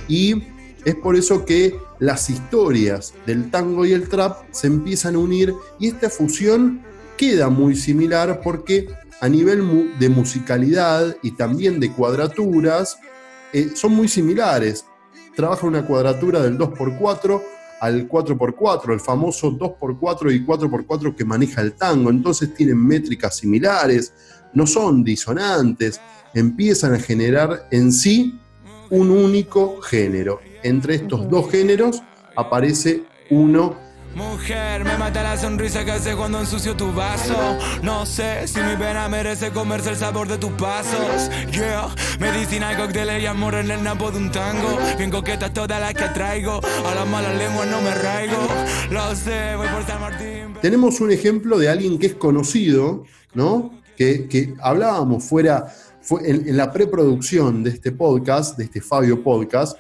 Y 0.10 0.44
es 0.84 0.96
por 0.96 1.16
eso 1.16 1.46
que 1.46 1.74
las 2.00 2.30
historias 2.30 3.14
del 3.26 3.50
tango 3.50 3.86
y 3.86 3.94
el 3.94 4.10
trap 4.10 4.44
se 4.52 4.68
empiezan 4.68 5.16
a 5.16 5.20
unir 5.20 5.54
y 5.80 5.88
esta 5.88 6.10
fusión 6.10 6.82
queda 7.18 7.50
muy 7.50 7.76
similar 7.76 8.42
porque 8.44 8.88
a 9.22 9.28
nivel 9.28 10.00
de 10.00 10.10
musicalidad 10.10 11.16
y 11.22 11.32
también 11.32 11.80
de 11.80 11.92
cuadraturas 11.92 12.98
eh, 13.52 13.72
son 13.76 13.94
muy 13.94 14.08
similares. 14.08 14.86
Trabaja 15.36 15.68
una 15.68 15.86
cuadratura 15.86 16.42
del 16.42 16.58
2x4 16.58 17.42
al 17.82 18.10
4x4, 18.10 18.94
el 18.94 19.00
famoso 19.00 19.52
2x4 19.52 20.34
y 20.34 20.46
4x4 20.46 21.16
que 21.16 21.26
maneja 21.26 21.62
el 21.62 21.74
tango. 21.74 22.10
Entonces 22.10 22.54
tienen 22.54 22.86
métricas 22.86 23.38
similares, 23.38 24.14
no 24.54 24.66
son 24.66 25.04
disonantes, 25.04 26.00
empiezan 26.34 26.94
a 26.94 27.00
generar 27.00 27.68
en 27.72 27.92
sí 27.92 28.40
un 28.90 29.12
único 29.12 29.82
género. 29.82 30.40
Entre 30.64 30.96
estos 30.96 31.30
dos 31.30 31.50
géneros 31.52 32.02
aparece 32.36 33.04
uno 33.30 33.90
Mujer, 34.16 34.84
me 34.84 34.98
mata 34.98 35.22
la 35.22 35.38
sonrisa 35.38 35.86
que 35.86 35.92
hace 35.92 36.16
cuando 36.16 36.40
ensucio 36.40 36.76
tu 36.76 36.92
vaso. 36.92 37.58
No 37.84 38.06
sé 38.06 38.48
si 38.48 38.60
mi 38.60 38.76
pena 38.76 39.08
merece 39.08 39.52
comerse 39.52 39.92
el 39.92 39.96
sabor 39.96 40.28
de 40.28 40.38
tus 40.38 40.52
pasos. 40.54 41.30
Yeah, 41.52 41.88
medicina, 42.20 42.76
cócteles 42.76 43.22
y 43.22 43.28
amor 43.28 43.56
en 43.56 43.70
el 43.70 43.84
napo 43.84 44.10
de 44.12 44.18
un 44.18 44.32
tango. 44.32 44.80
Bien 44.98 45.12
coquetas 45.12 45.54
todas 45.54 45.80
las 45.80 45.94
que 45.94 46.06
traigo. 46.10 46.60
A 46.86 46.96
las 46.96 47.08
malas 47.08 47.38
lenguas 47.38 47.68
no 47.68 47.82
me 47.82 47.94
raigo. 47.94 48.48
Lo 48.90 49.16
sé, 49.16 49.56
voy 49.56 49.68
por 49.68 49.86
San 49.86 50.02
Martín. 50.02 50.56
Tenemos 50.62 51.00
un 51.02 51.12
ejemplo 51.12 51.60
de 51.60 51.70
alguien 51.70 52.00
que 52.00 52.08
es 52.08 52.16
conocido, 52.16 53.06
¿no? 53.36 53.72
Que, 53.96 54.28
que 54.28 54.56
hablábamos 54.62 55.24
fuera 55.24 55.72
fue 56.10 56.28
en, 56.28 56.58
la 56.58 56.74
preproducción 56.74 57.64
de 57.64 57.70
este 57.70 57.92
podcast, 57.92 58.58
de 58.58 58.64
este 58.64 58.82
Fabio 58.82 59.24
Podcast, 59.24 59.78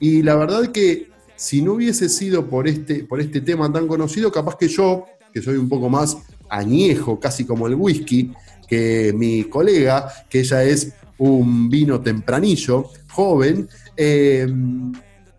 y 0.00 0.24
la 0.24 0.34
verdad 0.34 0.72
que 0.72 1.08
si 1.36 1.62
no 1.62 1.74
hubiese 1.74 2.08
sido 2.08 2.46
por 2.46 2.66
este, 2.66 3.04
por 3.04 3.20
este 3.20 3.40
tema 3.40 3.72
tan 3.72 3.86
conocido, 3.86 4.32
capaz 4.32 4.56
que 4.56 4.66
yo, 4.66 5.04
que 5.32 5.40
soy 5.40 5.56
un 5.56 5.68
poco 5.68 5.88
más 5.88 6.16
añejo, 6.48 7.20
casi 7.20 7.44
como 7.44 7.68
el 7.68 7.76
whisky, 7.76 8.32
que 8.66 9.12
mi 9.14 9.44
colega, 9.44 10.12
que 10.28 10.40
ella 10.40 10.64
es 10.64 10.94
un 11.16 11.70
vino 11.70 12.00
tempranillo, 12.00 12.90
joven, 13.12 13.68
eh, 13.96 14.48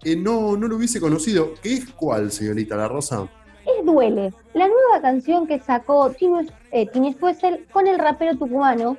eh, 0.05 0.15
no, 0.15 0.55
no 0.55 0.69
lo 0.69 0.77
hubiese 0.77 1.01
conocido. 1.01 1.53
¿Qué 1.61 1.73
es 1.73 1.85
cuál, 1.89 2.31
señorita 2.31 2.77
La 2.77 2.87
Rosa? 2.87 3.27
Es 3.65 3.85
Duele, 3.85 4.33
la 4.53 4.69
nueva 4.69 5.01
canción 5.01 5.45
que 5.45 5.59
sacó 5.59 6.09
Tini 6.11 6.47
eh, 6.71 6.87
con 7.73 7.87
el 7.87 7.99
rapero 7.99 8.37
tucumano, 8.37 8.95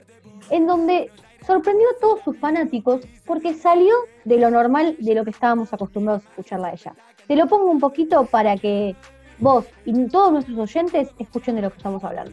en 0.50 0.66
donde 0.66 1.10
sorprendió 1.46 1.86
a 1.88 2.00
todos 2.00 2.20
sus 2.22 2.36
fanáticos 2.38 3.00
porque 3.26 3.54
salió 3.54 3.94
de 4.24 4.38
lo 4.38 4.50
normal 4.50 4.96
de 4.98 5.14
lo 5.14 5.24
que 5.24 5.30
estábamos 5.30 5.72
acostumbrados 5.72 6.24
a 6.24 6.28
escucharla 6.28 6.68
a 6.68 6.72
ella. 6.72 6.94
Te 7.26 7.36
lo 7.36 7.46
pongo 7.46 7.70
un 7.70 7.80
poquito 7.80 8.24
para 8.26 8.56
que 8.56 8.94
vos 9.38 9.66
y 9.84 10.08
todos 10.08 10.32
nuestros 10.32 10.58
oyentes 10.58 11.10
escuchen 11.18 11.56
de 11.56 11.62
lo 11.62 11.70
que 11.70 11.76
estamos 11.76 12.04
hablando. 12.04 12.32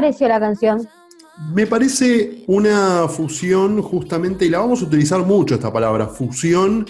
Pareció 0.00 0.28
la 0.28 0.40
canción? 0.40 0.88
Me 1.54 1.66
parece 1.66 2.44
una 2.46 3.06
fusión 3.08 3.82
justamente, 3.82 4.46
y 4.46 4.48
la 4.48 4.60
vamos 4.60 4.80
a 4.80 4.86
utilizar 4.86 5.20
mucho 5.26 5.54
esta 5.54 5.72
palabra, 5.72 6.06
fusión 6.06 6.86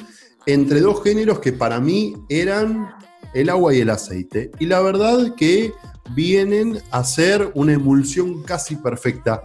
entre 0.47 0.81
dos 0.81 1.03
géneros 1.03 1.41
que 1.41 1.53
para 1.53 1.81
mí 1.81 2.15
eran 2.29 2.89
el 3.35 3.49
agua 3.49 3.75
y 3.75 3.81
el 3.81 3.91
aceite. 3.91 4.53
Y 4.61 4.67
la 4.67 4.81
verdad 4.81 5.35
que 5.37 5.73
vienen 6.15 6.81
a 6.93 7.03
ser 7.03 7.51
una 7.55 7.73
emulsión 7.73 8.43
casi 8.45 8.77
perfecta. 8.77 9.43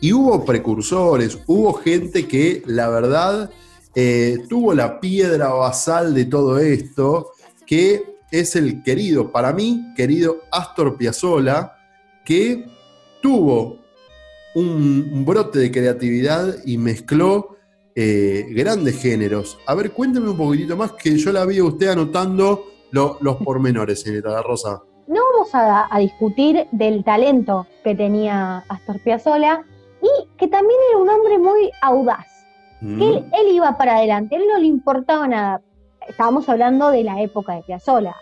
Y 0.00 0.12
hubo 0.12 0.44
precursores, 0.44 1.38
hubo 1.46 1.72
gente 1.72 2.28
que 2.28 2.62
la 2.66 2.88
verdad 2.90 3.50
eh, 3.94 4.38
tuvo 4.48 4.74
la 4.74 5.00
piedra 5.00 5.48
basal 5.48 6.14
de 6.14 6.26
todo 6.26 6.58
esto, 6.58 7.30
que 7.66 8.04
es 8.30 8.56
el 8.56 8.82
querido, 8.82 9.32
para 9.32 9.52
mí, 9.54 9.94
querido 9.96 10.42
Astor 10.52 10.96
Piazzolla, 10.96 11.76
que 12.26 12.66
tuvo 13.20 13.78
un, 14.54 15.24
brote 15.24 15.58
de 15.58 15.70
creatividad 15.70 16.54
y 16.64 16.78
mezcló 16.78 17.56
eh, 17.94 18.46
grandes 18.50 19.00
géneros. 19.00 19.58
A 19.66 19.74
ver, 19.74 19.92
cuénteme 19.92 20.30
un 20.30 20.36
poquitito 20.36 20.76
más, 20.76 20.92
que 20.92 21.16
yo 21.16 21.32
la 21.32 21.44
vi 21.44 21.58
a 21.58 21.64
usted 21.64 21.88
anotando 21.88 22.64
los 22.92 23.36
pormenores, 23.44 24.00
señorita 24.00 24.40
Rosa. 24.42 24.82
No 25.06 25.20
vamos 25.32 25.50
a, 25.52 25.88
discutir 25.98 26.66
del 26.72 27.04
talento 27.04 27.66
que 27.84 27.94
tenía 27.94 28.64
Astor 28.68 29.00
Piazzolla 29.00 29.62
y 30.02 30.28
que 30.36 30.48
también 30.48 30.78
era 30.90 30.98
un 30.98 31.08
hombre 31.08 31.38
muy 31.38 31.70
audaz. 31.82 32.26
Mm. 32.80 33.02
él, 33.02 33.24
iba 33.52 33.78
para 33.78 33.96
adelante, 33.96 34.36
él 34.36 34.42
no 34.52 34.58
le 34.58 34.66
importaba 34.66 35.26
nada 35.26 35.62
estábamos 36.08 36.48
hablando 36.48 36.90
de 36.90 37.04
la 37.04 37.20
época 37.20 37.54
de 37.54 37.62
Piazzolla. 37.62 38.14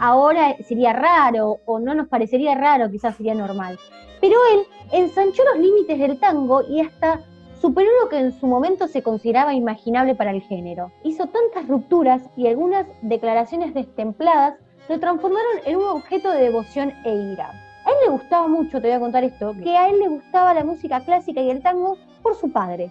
Ahora 0.00 0.56
sería 0.66 0.92
raro, 0.92 1.58
o 1.66 1.78
no 1.78 1.94
nos 1.94 2.08
parecería 2.08 2.54
raro, 2.54 2.90
quizás 2.90 3.16
sería 3.16 3.34
normal. 3.34 3.78
Pero 4.20 4.36
él 4.52 4.60
ensanchó 4.92 5.42
los 5.44 5.60
límites 5.62 5.98
del 5.98 6.18
tango 6.18 6.62
y 6.68 6.80
hasta 6.80 7.20
superó 7.60 7.88
lo 8.02 8.08
que 8.08 8.18
en 8.18 8.32
su 8.32 8.46
momento 8.46 8.88
se 8.88 9.02
consideraba 9.02 9.54
imaginable 9.54 10.14
para 10.14 10.30
el 10.30 10.42
género. 10.42 10.92
Hizo 11.04 11.26
tantas 11.26 11.68
rupturas 11.68 12.22
y 12.36 12.46
algunas 12.46 12.86
declaraciones 13.02 13.74
destempladas 13.74 14.54
lo 14.88 14.98
transformaron 14.98 15.58
en 15.66 15.76
un 15.76 15.84
objeto 15.84 16.30
de 16.30 16.42
devoción 16.42 16.92
e 17.04 17.14
ira. 17.14 17.50
A 17.84 17.90
él 17.90 17.96
le 18.06 18.10
gustaba 18.12 18.48
mucho, 18.48 18.80
te 18.80 18.88
voy 18.88 18.96
a 18.96 19.00
contar 19.00 19.24
esto, 19.24 19.54
que 19.62 19.76
a 19.76 19.88
él 19.88 19.98
le 19.98 20.08
gustaba 20.08 20.54
la 20.54 20.64
música 20.64 21.00
clásica 21.00 21.40
y 21.40 21.50
el 21.50 21.62
tango 21.62 21.96
por 22.22 22.34
su 22.34 22.50
padre 22.50 22.90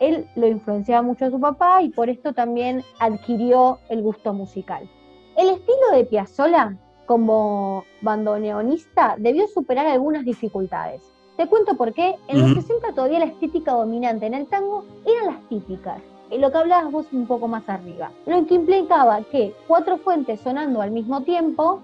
él 0.00 0.26
lo 0.34 0.46
influenciaba 0.46 1.02
mucho 1.02 1.26
a 1.26 1.30
su 1.30 1.40
papá 1.40 1.82
y 1.82 1.90
por 1.90 2.08
esto 2.08 2.32
también 2.32 2.82
adquirió 2.98 3.78
el 3.88 4.02
gusto 4.02 4.32
musical. 4.32 4.88
El 5.36 5.50
estilo 5.50 5.90
de 5.92 6.04
Piazzolla 6.04 6.76
como 7.06 7.84
bandoneonista 8.00 9.16
debió 9.18 9.46
superar 9.48 9.86
algunas 9.86 10.24
dificultades. 10.24 11.02
Te 11.36 11.46
cuento 11.48 11.76
por 11.76 11.92
qué. 11.92 12.14
En 12.28 12.40
los 12.40 12.54
60 12.54 12.92
todavía 12.94 13.18
la 13.18 13.24
estética 13.26 13.72
dominante 13.72 14.26
en 14.26 14.34
el 14.34 14.46
tango 14.46 14.84
eran 15.04 15.34
las 15.34 15.48
típicas, 15.48 16.00
en 16.30 16.40
lo 16.40 16.52
que 16.52 16.58
hablabas 16.58 16.92
vos 16.92 17.06
un 17.12 17.26
poco 17.26 17.48
más 17.48 17.68
arriba. 17.68 18.12
Lo 18.26 18.46
que 18.46 18.54
implicaba 18.54 19.22
que 19.24 19.52
cuatro 19.66 19.98
fuentes 19.98 20.40
sonando 20.40 20.80
al 20.80 20.92
mismo 20.92 21.22
tiempo, 21.22 21.80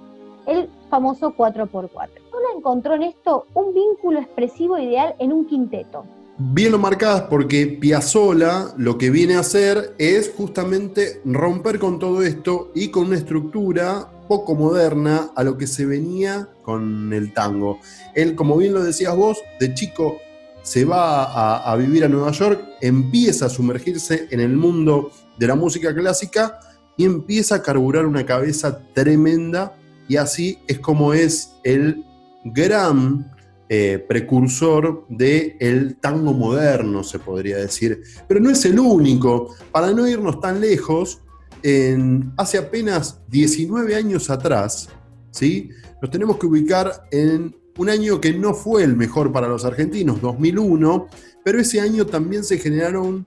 el 0.47 0.71
famoso 0.89 1.35
4x4. 1.35 2.09
Uno 2.31 2.57
encontró 2.57 2.95
en 2.95 3.03
esto 3.03 3.47
un 3.55 3.75
vínculo 3.75 4.21
expresivo 4.21 4.79
ideal 4.79 5.17
en 5.19 5.33
un 5.33 5.47
quinteto 5.47 6.05
bien 6.41 6.73
lo 6.73 6.79
marcadas 6.79 7.23
porque 7.23 7.67
Piazzolla 7.67 8.73
lo 8.79 8.97
que 8.97 9.11
viene 9.11 9.35
a 9.35 9.41
hacer 9.41 9.95
es 9.99 10.33
justamente 10.35 11.21
romper 11.27 11.79
con 11.79 11.99
todo 11.99 12.23
esto 12.23 12.73
y 12.75 12.89
con 12.89 13.09
una 13.09 13.17
estructura 13.17 14.11
poco 14.27 14.55
moderna 14.55 15.31
a 15.37 15.45
lo 15.45 15.59
que 15.59 15.67
se 15.67 15.85
venía 15.85 16.49
con 16.63 17.13
el 17.13 17.35
tango. 17.35 17.79
Él, 18.15 18.35
como 18.35 18.57
bien 18.57 18.73
lo 18.73 18.83
decías 18.83 19.15
vos, 19.15 19.39
de 19.59 19.75
chico 19.75 20.17
se 20.63 20.85
va 20.85 21.25
a, 21.25 21.71
a 21.71 21.77
vivir 21.77 22.05
a 22.05 22.09
Nueva 22.09 22.31
York, 22.33 22.63
empieza 22.81 23.47
a 23.47 23.51
sumergirse 23.51 24.27
en 24.31 24.41
el 24.41 24.57
mundo 24.57 25.11
de 25.39 25.47
la 25.47 25.57
música 25.57 25.95
clásica 25.95 26.59
y 26.97 27.05
empieza 27.05 27.57
a 27.57 27.63
carburar 27.63 28.07
una 28.07 28.25
cabeza 28.25 28.81
tremenda 28.95 29.75
y 30.09 30.17
así 30.17 30.59
es 30.69 30.79
como 30.81 31.13
es 31.13 31.53
el 31.65 32.05
gran 32.45 33.31
eh, 33.73 34.05
precursor 34.09 35.07
del 35.09 35.95
tango 36.01 36.33
moderno, 36.33 37.05
se 37.05 37.21
podría 37.21 37.57
decir. 37.59 38.03
Pero 38.27 38.41
no 38.41 38.51
es 38.51 38.65
el 38.65 38.81
único. 38.81 39.55
Para 39.71 39.93
no 39.93 40.09
irnos 40.09 40.41
tan 40.41 40.61
lejos, 40.61 41.21
en, 41.63 42.33
hace 42.37 42.59
apenas 42.59 43.21
19 43.29 43.95
años 43.95 44.29
atrás, 44.29 44.89
¿sí? 45.31 45.71
nos 46.03 46.11
tenemos 46.11 46.37
que 46.39 46.47
ubicar 46.47 47.07
en 47.13 47.55
un 47.79 47.89
año 47.89 48.21
que 48.21 48.33
no 48.33 48.55
fue 48.55 48.83
el 48.83 48.97
mejor 48.97 49.31
para 49.31 49.47
los 49.47 49.65
argentinos, 49.65 50.21
2001, 50.21 51.07
pero 51.45 51.61
ese 51.61 51.81
año 51.81 52.05
también 52.05 52.43
se 52.43 52.59
generaron 52.59 53.25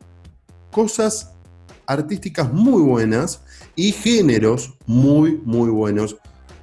cosas 0.72 1.32
artísticas 1.88 2.52
muy 2.52 2.82
buenas 2.82 3.46
y 3.78 3.94
géneros 3.94 4.74
muy, 4.88 5.40
muy 5.46 5.70
buenos. 5.70 6.18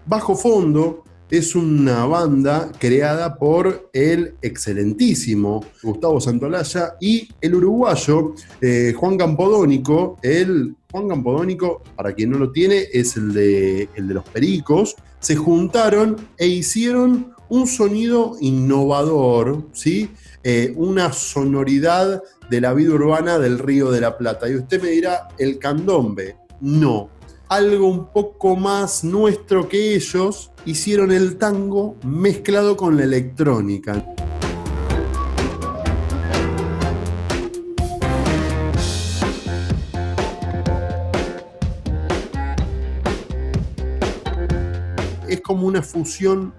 Bajo 0.04 0.37
Fondo 0.37 1.04
es 1.30 1.54
una 1.54 2.04
banda 2.06 2.72
creada 2.78 3.37
por 3.37 3.88
el 3.92 4.34
excelentísimo 4.42 5.64
Gustavo 5.82 6.20
Santolaya 6.20 6.96
y 7.00 7.28
el 7.40 7.54
uruguayo 7.54 8.34
eh, 8.60 8.92
Juan 8.96 9.16
Campodónico. 9.16 10.16
El 10.22 10.75
Juan 10.90 11.08
Campodónico, 11.08 11.82
para 11.94 12.12
quien 12.14 12.30
no 12.30 12.38
lo 12.38 12.50
tiene, 12.50 12.87
es 12.92 13.16
el 13.16 13.32
de, 13.32 13.88
el 13.94 14.08
de 14.08 14.14
los 14.14 14.25
Pericos. 14.25 14.96
Se 15.20 15.37
juntaron 15.37 16.16
e 16.37 16.49
hicieron 16.49 17.32
un 17.49 17.66
sonido 17.66 18.37
innovador, 18.40 19.66
¿sí? 19.72 20.10
Eh, 20.42 20.72
una 20.76 21.12
sonoridad 21.12 22.22
de 22.49 22.60
la 22.60 22.72
vida 22.72 22.94
urbana 22.94 23.38
del 23.38 23.58
Río 23.58 23.90
de 23.90 24.00
la 24.00 24.18
Plata. 24.18 24.49
Y 24.49 24.56
usted 24.56 24.82
me 24.82 24.90
dirá, 24.90 25.28
el 25.38 25.58
candombe. 25.58 26.37
No, 26.60 27.10
algo 27.50 27.88
un 27.88 28.12
poco 28.12 28.54
más 28.54 29.02
nuestro 29.02 29.68
que 29.68 29.94
ellos, 29.96 30.50
hicieron 30.67 31.11
el 31.11 31.37
tango 31.37 31.97
mezclado 32.05 32.76
con 32.76 32.97
la 32.97 33.05
electrónica. 33.05 34.05
Es 45.29 45.40
como 45.40 45.67
una 45.67 45.83
fusión 45.83 46.52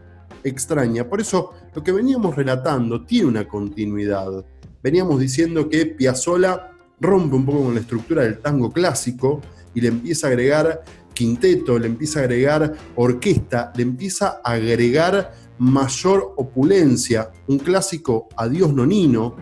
extraña. 0.44 1.08
Por 1.08 1.22
eso 1.22 1.52
lo 1.76 1.84
que 1.84 1.92
veníamos 1.92 2.36
relatando 2.36 3.06
tiene 3.06 3.28
una 3.28 3.48
continuidad. 3.48 4.46
Veníamos 4.82 5.20
diciendo 5.20 5.70
que 5.70 5.86
Piazzolla 5.86 6.72
rompe 7.00 7.36
un 7.36 7.46
poco 7.46 7.64
con 7.66 7.74
la 7.76 7.82
estructura 7.82 8.24
del 8.24 8.40
tango 8.40 8.72
clásico 8.72 9.42
y 9.74 9.82
le 9.82 9.90
empieza 9.90 10.28
a 10.28 10.30
agregar 10.32 10.84
quinteto, 11.14 11.78
le 11.78 11.88
empieza 11.88 12.20
a 12.20 12.24
agregar 12.24 12.74
orquesta, 12.96 13.72
le 13.76 13.84
empieza 13.84 14.42
a 14.44 14.52
agregar 14.54 15.34
mayor 15.58 16.34
opulencia, 16.38 17.32
un 17.48 17.60
clásico 17.60 18.28
Adiós 18.36 18.74
Nonino. 18.74 19.36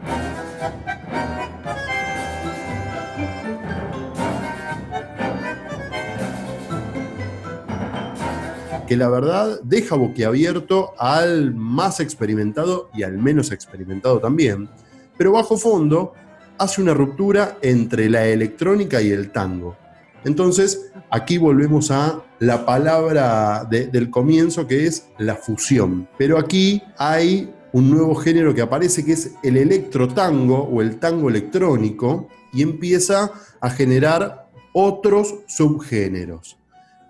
que 8.89 8.97
la 8.97 9.07
verdad 9.07 9.61
deja 9.61 9.95
boquiabierto 9.95 10.95
al 10.97 11.53
más 11.53 11.99
experimentado 11.99 12.89
y 12.91 13.03
al 13.03 13.19
menos 13.19 13.51
experimentado 13.51 14.19
también, 14.19 14.67
pero 15.15 15.33
bajo 15.33 15.57
fondo 15.57 16.13
hace 16.57 16.81
una 16.81 16.95
ruptura 16.95 17.59
entre 17.61 18.09
la 18.09 18.25
electrónica 18.25 18.99
y 18.99 19.11
el 19.11 19.29
tango. 19.29 19.77
Entonces, 20.25 20.91
aquí 21.09 21.37
volvemos 21.37 21.91
a 21.91 22.23
la 22.39 22.65
palabra 22.65 23.65
del 23.65 24.09
comienzo 24.09 24.67
que 24.67 24.85
es 24.85 25.07
la 25.17 25.35
fusión. 25.35 26.07
Pero 26.17 26.37
aquí 26.37 26.81
hay 26.97 27.53
un 27.71 27.89
nuevo 27.91 28.15
género 28.15 28.53
que 28.53 28.61
aparece 28.61 29.05
que 29.05 29.13
es 29.13 29.31
el 29.43 29.57
electrotango 29.57 30.63
o 30.63 30.81
el 30.81 30.97
tango 30.97 31.29
electrónico 31.29 32.27
y 32.51 32.61
empieza 32.63 33.31
a 33.61 33.69
generar 33.69 34.49
otros 34.73 35.35
subgéneros. 35.47 36.57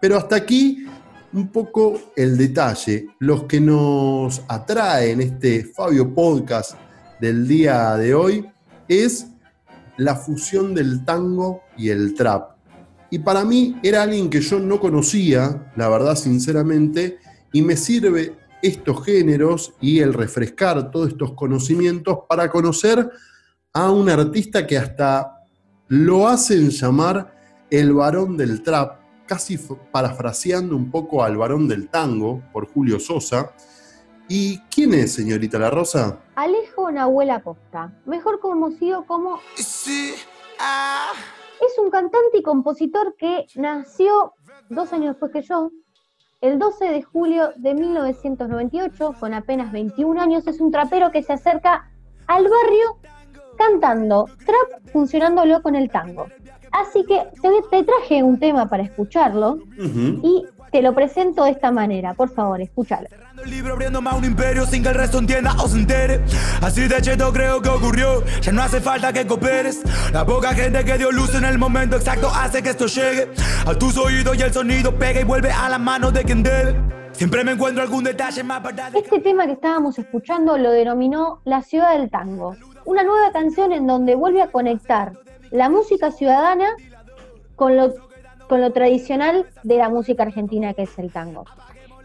Pero 0.02 0.18
hasta 0.18 0.36
aquí 0.36 0.86
un 1.32 1.50
poco 1.50 2.00
el 2.16 2.38
detalle, 2.38 3.08
los 3.20 3.44
que 3.44 3.60
nos 3.60 4.42
atraen 4.48 5.22
este 5.22 5.64
Fabio 5.64 6.14
Podcast 6.14 6.74
del 7.20 7.48
día 7.48 7.96
de 7.96 8.14
hoy 8.14 8.50
es 8.88 9.28
la 9.98 10.16
fusión 10.16 10.74
del 10.74 11.06
tango 11.06 11.64
y 11.78 11.90
el 11.90 12.16
trap. 12.16 12.59
Y 13.12 13.20
para 13.20 13.44
mí 13.44 13.76
era 13.82 14.04
alguien 14.04 14.30
que 14.30 14.42
yo 14.42 14.60
no 14.60 14.80
conocía, 14.80 15.72
la 15.76 15.90
verdad 15.90 16.16
sinceramente, 16.16 17.18
y 17.52 17.62
me 17.62 17.76
sirve 17.76 18.36
estos 18.62 19.04
géneros 19.04 19.74
y 19.82 20.00
el 20.00 20.14
refrescar 20.14 20.92
todos 20.92 21.10
estos 21.10 21.34
conocimientos 21.34 22.20
para 22.28 22.50
conocer 22.50 23.10
a 23.74 23.92
un 23.92 24.10
artista 24.10 24.68
que 24.68 24.78
hasta 24.78 25.44
lo 25.88 26.28
hacen 26.28 26.70
llamar 26.70 27.36
el 27.70 27.94
varón 27.94 28.38
del 28.38 28.62
trap, 28.62 29.00
casi 29.26 29.58
parafraseando 29.92 30.76
un 30.76 30.92
poco 30.92 31.24
al 31.24 31.38
varón 31.38 31.68
del 31.68 31.90
tango 31.90 32.44
por 32.52 32.68
Julio 32.68 33.00
Sosa. 33.00 33.54
¿Y 34.28 34.60
quién 34.70 34.94
es, 34.94 35.14
señorita 35.14 35.58
La 35.58 35.72
Rosa? 35.72 36.20
Alejo 36.36 36.92
Nahuel 36.92 37.30
Costa, 37.44 37.92
mejor 38.06 38.40
conocido 38.40 39.06
como... 39.06 39.40
Sí, 39.56 40.14
ah. 40.60 41.12
Es 41.62 41.78
un 41.78 41.90
cantante 41.90 42.38
y 42.38 42.44
compositor 42.44 43.16
que 43.18 43.46
nació 43.56 44.34
dos 44.70 44.94
años 44.94 45.16
después 45.16 45.32
que 45.32 45.42
yo, 45.42 45.72
el 46.42 46.58
12 46.58 46.86
de 46.86 47.02
julio 47.02 47.50
de 47.58 47.74
1998, 47.74 49.16
con 49.20 49.34
apenas 49.34 49.72
21 49.72 50.22
años, 50.22 50.48
es 50.48 50.62
un 50.62 50.72
trapero 50.72 51.12
que 51.12 51.22
se 51.22 51.34
acerca 51.34 51.92
al 52.28 52.44
barrio 52.44 53.00
cantando 53.58 54.26
trap 54.46 54.90
funcionándolo 54.92 55.62
con 55.62 55.76
el 55.76 55.90
tango. 55.90 56.28
Así 56.72 57.04
que 57.04 57.28
te, 57.72 57.84
traje 57.84 58.24
un 58.24 58.40
tema 58.40 58.70
para 58.70 58.84
escucharlo 58.84 59.60
y 59.78 60.46
te 60.72 60.82
lo 60.82 60.94
presento 60.94 61.44
de 61.44 61.52
esta 61.52 61.72
manera. 61.72 62.14
Por 62.14 62.30
favor, 62.30 62.62
escúchalo. 62.62 63.08
El 63.44 63.52
libro 63.52 63.74
abriendo 63.74 64.02
más 64.02 64.16
un 64.16 64.26
imperio 64.26 64.66
sin 64.66 64.84
que 64.84 64.90
el 64.90 64.96
resto 64.96 65.20
entienda 65.20 65.56
o 65.64 65.68
se 65.68 65.78
entere. 65.78 66.22
Así 66.62 66.88
de 66.88 67.02
cheto 67.02 67.32
creo 67.32 67.62
que 67.62 67.70
ocurrió. 67.70 68.24
Ya 68.42 68.52
no 68.52 68.62
hace 68.62 68.82
falta 68.82 69.14
que 69.14 69.26
cooperes. 69.26 69.82
La 70.12 70.26
poca 70.26 70.54
gente 70.54 70.84
que 70.84 70.98
dio 70.98 71.12
luz 71.12 71.34
en 71.36 71.46
el 71.46 71.58
momento 71.58 71.96
exacto 71.96 72.30
hace 72.34 72.62
que 72.62 72.70
esto 72.70 72.88
llegue 72.88 73.30
a 73.66 73.74
tus 73.76 73.98
oídos 73.98 74.38
y 74.38 74.42
el 74.42 74.54
sonido 74.54 74.96
pega 74.98 75.22
y 75.22 75.24
vuelve 75.24 75.52
a 75.52 75.70
las 75.70 75.80
manos 75.80 76.14
de 76.14 76.24
quien 76.24 76.44
debe. 76.44 76.76
Siempre 77.14 77.44
me 77.44 77.52
encuentro 77.52 77.84
algún 77.84 78.04
detalle 78.04 78.44
más 78.44 78.64
verdad. 78.64 78.92
Este 78.96 79.20
tema 79.20 79.46
que 79.46 79.54
estábamos 79.54 79.98
escuchando 80.00 80.58
lo 80.58 80.72
denominó 80.72 81.42
La 81.44 81.62
Ciudad 81.62 81.98
del 81.98 82.10
Tango. 82.10 82.56
Una 82.86 83.04
nueva 83.04 83.32
canción 83.32 83.72
en 83.72 83.88
donde 83.88 84.16
vuelve 84.16 84.42
a 84.42 84.52
conectar 84.52 85.14
la 85.52 85.70
música 85.70 86.12
ciudadana 86.12 86.76
con 87.56 87.76
lo, 87.76 87.94
con 88.50 88.60
lo 88.60 88.72
tradicional 88.74 89.46
de 89.64 89.78
la 89.78 89.88
música 89.88 90.24
argentina 90.24 90.74
que 90.74 90.82
es 90.84 91.00
el 91.00 91.12
tango. 91.12 91.46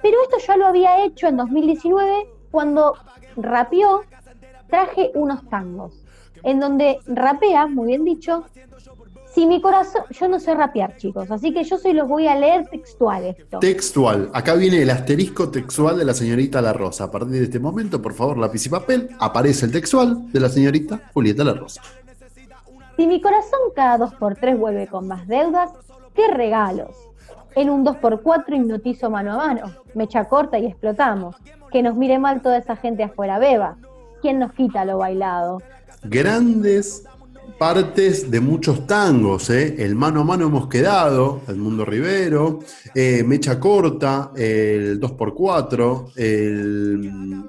Pero 0.02 0.18
esto 0.22 0.36
ya 0.46 0.56
lo 0.56 0.66
había 0.66 1.04
hecho 1.04 1.26
en 1.26 1.38
2019 1.38 2.28
cuando 2.50 2.94
rapeó 3.36 4.02
Traje 4.68 5.12
unos 5.14 5.48
tangos, 5.48 6.02
en 6.42 6.58
donde 6.58 6.98
rapea, 7.06 7.66
muy 7.66 7.88
bien 7.88 8.04
dicho, 8.04 8.44
si 9.32 9.46
mi 9.46 9.60
corazón, 9.60 10.02
yo 10.10 10.26
no 10.26 10.40
sé 10.40 10.54
rapear, 10.54 10.96
chicos, 10.96 11.30
así 11.30 11.52
que 11.52 11.64
yo 11.64 11.76
se 11.76 11.92
los 11.92 12.08
voy 12.08 12.26
a 12.26 12.34
leer 12.34 12.66
textual 12.68 13.24
esto. 13.24 13.58
Textual. 13.58 14.30
Acá 14.32 14.54
viene 14.54 14.82
el 14.82 14.90
asterisco 14.90 15.50
textual 15.50 15.98
de 15.98 16.04
la 16.04 16.14
señorita 16.14 16.62
La 16.62 16.72
Rosa. 16.72 17.04
A 17.04 17.10
partir 17.10 17.38
de 17.38 17.44
este 17.44 17.60
momento, 17.60 18.00
por 18.00 18.14
favor, 18.14 18.38
lápiz 18.38 18.66
y 18.66 18.68
papel, 18.68 19.10
aparece 19.20 19.66
el 19.66 19.72
textual 19.72 20.32
de 20.32 20.40
la 20.40 20.48
señorita 20.48 21.10
Julieta 21.12 21.44
La 21.44 21.54
Rosa. 21.54 21.82
Si 22.96 23.06
mi 23.06 23.20
corazón 23.20 23.60
cada 23.74 23.98
dos 23.98 24.14
por 24.14 24.36
tres 24.36 24.58
vuelve 24.58 24.86
con 24.86 25.08
más 25.08 25.26
deudas, 25.26 25.70
¿qué 26.14 26.28
regalos? 26.28 26.96
En 27.54 27.70
un 27.70 27.84
2x4 27.84 28.56
hipnotizo 28.56 29.10
mano 29.10 29.34
a 29.34 29.36
mano, 29.36 29.70
mecha 29.94 30.24
corta 30.24 30.58
y 30.58 30.66
explotamos. 30.66 31.36
Que 31.70 31.82
nos 31.82 31.96
mire 31.96 32.18
mal 32.18 32.42
toda 32.42 32.58
esa 32.58 32.76
gente 32.76 33.04
afuera 33.04 33.38
beba. 33.38 33.76
¿Quién 34.22 34.38
nos 34.38 34.52
quita 34.52 34.84
lo 34.84 34.98
bailado? 34.98 35.62
Grandes 36.02 37.04
partes 37.58 38.30
de 38.30 38.40
muchos 38.40 38.86
tangos, 38.86 39.50
¿eh? 39.50 39.76
El 39.78 39.94
mano 39.94 40.22
a 40.22 40.24
mano 40.24 40.46
hemos 40.46 40.68
quedado, 40.68 41.42
el 41.46 41.56
Mundo 41.56 41.84
Rivero, 41.84 42.60
eh, 42.94 43.22
Mecha 43.24 43.60
Corta, 43.60 44.32
el 44.36 45.00
2x4, 45.00 46.12
el 46.16 47.44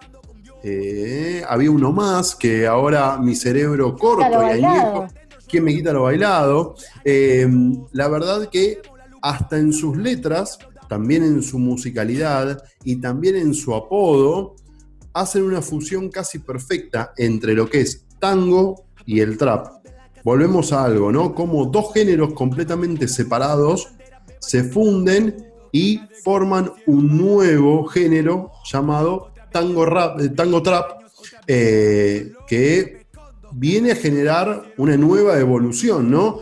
eh, 0.68 1.44
había 1.48 1.70
uno 1.70 1.92
más 1.92 2.36
que 2.36 2.66
ahora 2.66 3.20
mi 3.20 3.36
cerebro 3.36 3.96
corto 3.96 4.42
y 4.48 4.64
añejo. 4.64 5.06
¿Quién 5.48 5.64
me 5.64 5.74
quita 5.74 5.94
lo 5.94 6.04
bailado? 6.04 6.76
Eh, 7.04 7.48
la 7.92 8.08
verdad 8.08 8.50
que 8.50 8.82
hasta 9.22 9.58
en 9.58 9.74
sus 9.74 9.98
letras, 9.98 10.60
también 10.88 11.24
en 11.24 11.42
su 11.42 11.60
musicalidad 11.60 12.64
y 12.84 12.98
también 12.98 13.36
en 13.36 13.54
su 13.54 13.74
apodo, 13.74 14.56
hacen 15.14 15.44
una 15.44 15.62
fusión 15.62 16.10
casi 16.10 16.40
perfecta 16.40 17.14
entre 17.18 17.54
lo 17.54 17.70
que 17.70 17.82
es 17.82 18.06
tango 18.20 18.86
y 19.06 19.20
el 19.22 19.38
trap. 19.38 19.86
Volvemos 20.24 20.74
a 20.74 20.84
algo, 20.84 21.12
¿no? 21.12 21.34
Como 21.34 21.66
dos 21.66 21.94
géneros 21.94 22.34
completamente 22.34 23.08
separados 23.08 23.90
se 24.40 24.64
funden 24.64 25.54
y 25.72 26.00
forman 26.24 26.72
un 26.88 27.18
nuevo 27.18 27.86
género 27.86 28.52
llamado 28.64 29.32
tango 29.52 29.86
rap, 29.86 30.20
eh, 30.20 30.30
tango 30.30 30.62
trap, 30.62 31.02
eh, 31.48 32.34
que 32.48 33.05
viene 33.58 33.92
a 33.92 33.96
generar 33.96 34.74
una 34.78 34.98
nueva 34.98 35.40
evolución, 35.40 36.12
¿no? 36.12 36.40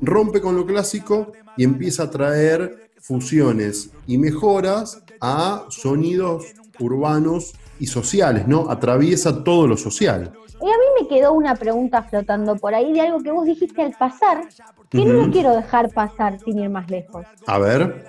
Rompe 0.00 0.40
con 0.40 0.56
lo 0.56 0.64
clásico 0.64 1.32
y 1.58 1.64
empieza 1.64 2.04
a 2.04 2.10
traer 2.10 2.90
fusiones 3.00 3.90
y 4.06 4.16
mejoras 4.16 5.02
a 5.20 5.66
sonidos 5.68 6.46
urbanos 6.80 7.52
y 7.78 7.86
sociales, 7.86 8.48
¿no? 8.48 8.70
Atraviesa 8.70 9.44
todo 9.44 9.66
lo 9.66 9.76
social. 9.76 10.32
Y 10.64 10.66
a 10.66 10.70
mí 10.70 11.02
me 11.02 11.08
quedó 11.08 11.34
una 11.34 11.56
pregunta 11.56 12.02
flotando 12.04 12.56
por 12.56 12.74
ahí 12.74 12.90
de 12.94 13.02
algo 13.02 13.22
que 13.22 13.30
vos 13.30 13.44
dijiste 13.44 13.82
al 13.82 13.92
pasar, 13.92 14.48
que 14.88 15.04
no 15.04 15.12
lo 15.12 15.30
quiero 15.30 15.54
dejar 15.54 15.90
pasar 15.90 16.38
sin 16.42 16.58
ir 16.58 16.70
más 16.70 16.90
lejos. 16.90 17.26
A 17.46 17.58
ver, 17.58 18.06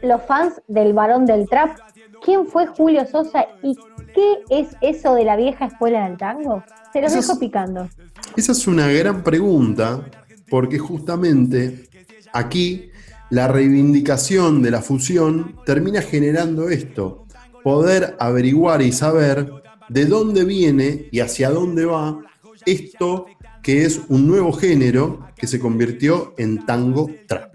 Los 0.00 0.22
fans 0.22 0.54
del 0.68 0.94
varón 0.94 1.26
del 1.26 1.46
trap, 1.46 1.76
¿quién 2.24 2.46
fue 2.46 2.66
Julio 2.66 3.06
Sosa 3.06 3.44
y 3.62 3.76
qué 4.14 4.38
es 4.48 4.68
eso 4.80 5.14
de 5.14 5.24
la 5.24 5.36
vieja 5.36 5.66
escuela 5.66 6.08
del 6.08 6.16
tango? 6.16 6.64
Se 6.94 7.02
los 7.02 7.12
dejo 7.12 7.38
picando. 7.38 7.90
esa 8.38 8.52
es 8.52 8.66
una 8.66 8.88
gran 8.88 9.22
pregunta 9.22 10.00
porque 10.48 10.78
justamente 10.78 11.90
aquí 12.32 12.90
la 13.28 13.48
reivindicación 13.48 14.62
de 14.62 14.70
la 14.70 14.80
fusión 14.80 15.56
termina 15.66 16.00
generando 16.00 16.70
esto, 16.70 17.26
poder 17.62 18.16
averiguar 18.18 18.80
y 18.80 18.92
saber 18.92 19.58
de 19.88 20.06
dónde 20.06 20.44
viene 20.44 21.08
y 21.10 21.20
hacia 21.20 21.50
dónde 21.50 21.84
va 21.84 22.18
esto 22.66 23.26
que 23.62 23.84
es 23.84 24.02
un 24.08 24.26
nuevo 24.26 24.52
género 24.52 25.26
que 25.36 25.46
se 25.46 25.58
convirtió 25.58 26.34
en 26.38 26.64
tango 26.64 27.08
trap. 27.26 27.54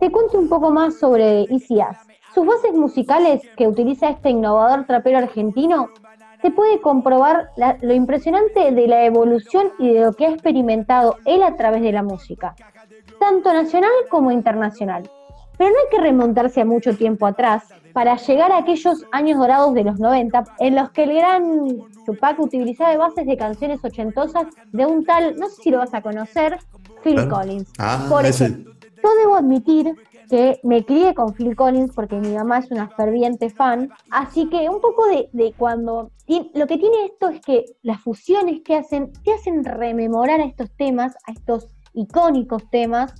Te 0.00 0.10
cuento 0.10 0.38
un 0.38 0.48
poco 0.48 0.70
más 0.70 0.98
sobre 0.98 1.42
Easy 1.44 1.80
As. 1.80 1.98
Sus 2.34 2.46
bases 2.46 2.74
musicales 2.74 3.40
que 3.56 3.66
utiliza 3.66 4.10
este 4.10 4.30
innovador 4.30 4.86
trapero 4.86 5.18
argentino, 5.18 5.88
se 6.42 6.50
puede 6.50 6.80
comprobar 6.82 7.50
lo 7.80 7.94
impresionante 7.94 8.72
de 8.72 8.88
la 8.88 9.06
evolución 9.06 9.72
y 9.78 9.92
de 9.92 10.00
lo 10.00 10.12
que 10.12 10.26
ha 10.26 10.30
experimentado 10.30 11.16
él 11.24 11.42
a 11.42 11.56
través 11.56 11.80
de 11.80 11.92
la 11.92 12.02
música, 12.02 12.54
tanto 13.18 13.52
nacional 13.52 13.90
como 14.10 14.30
internacional. 14.30 15.10
Pero 15.56 15.70
no 15.70 15.76
hay 15.76 15.88
que 15.90 16.00
remontarse 16.02 16.60
a 16.60 16.64
mucho 16.64 16.94
tiempo 16.96 17.26
atrás 17.26 17.64
para 17.92 18.16
llegar 18.16 18.52
a 18.52 18.58
aquellos 18.58 19.06
años 19.10 19.38
dorados 19.38 19.72
de 19.74 19.84
los 19.84 19.98
90 19.98 20.44
en 20.58 20.74
los 20.76 20.90
que 20.90 21.04
el 21.04 21.14
gran 21.14 21.86
Tupac 22.04 22.38
utilizaba 22.38 22.96
bases 22.96 23.26
de 23.26 23.36
canciones 23.36 23.82
ochentosas 23.84 24.46
de 24.72 24.86
un 24.86 25.04
tal, 25.04 25.36
no 25.38 25.48
sé 25.48 25.56
si 25.62 25.70
lo 25.70 25.78
vas 25.78 25.94
a 25.94 26.02
conocer, 26.02 26.58
Phil 27.02 27.14
Claro. 27.14 27.36
Collins. 27.36 27.72
Ah, 27.78 28.06
Por 28.10 28.26
ese- 28.26 28.44
ejemplo, 28.46 28.72
yo 29.02 29.08
debo 29.20 29.36
admitir 29.36 29.98
que 30.28 30.58
me 30.64 30.84
crié 30.84 31.14
con 31.14 31.32
Phil 31.34 31.54
Collins 31.54 31.92
porque 31.94 32.16
mi 32.16 32.34
mamá 32.34 32.58
es 32.58 32.70
una 32.70 32.90
ferviente 32.90 33.48
fan, 33.50 33.92
así 34.10 34.48
que 34.50 34.68
un 34.68 34.80
poco 34.80 35.06
de, 35.06 35.28
de 35.32 35.54
cuando... 35.56 36.10
Lo 36.54 36.66
que 36.66 36.78
tiene 36.78 37.04
esto 37.06 37.28
es 37.28 37.40
que 37.40 37.64
las 37.82 38.00
fusiones 38.00 38.60
que 38.64 38.74
hacen 38.74 39.12
te 39.24 39.32
hacen 39.32 39.64
rememorar 39.64 40.40
a 40.40 40.44
estos 40.44 40.70
temas, 40.76 41.14
a 41.28 41.32
estos 41.32 41.68
icónicos 41.94 42.68
temas, 42.70 43.14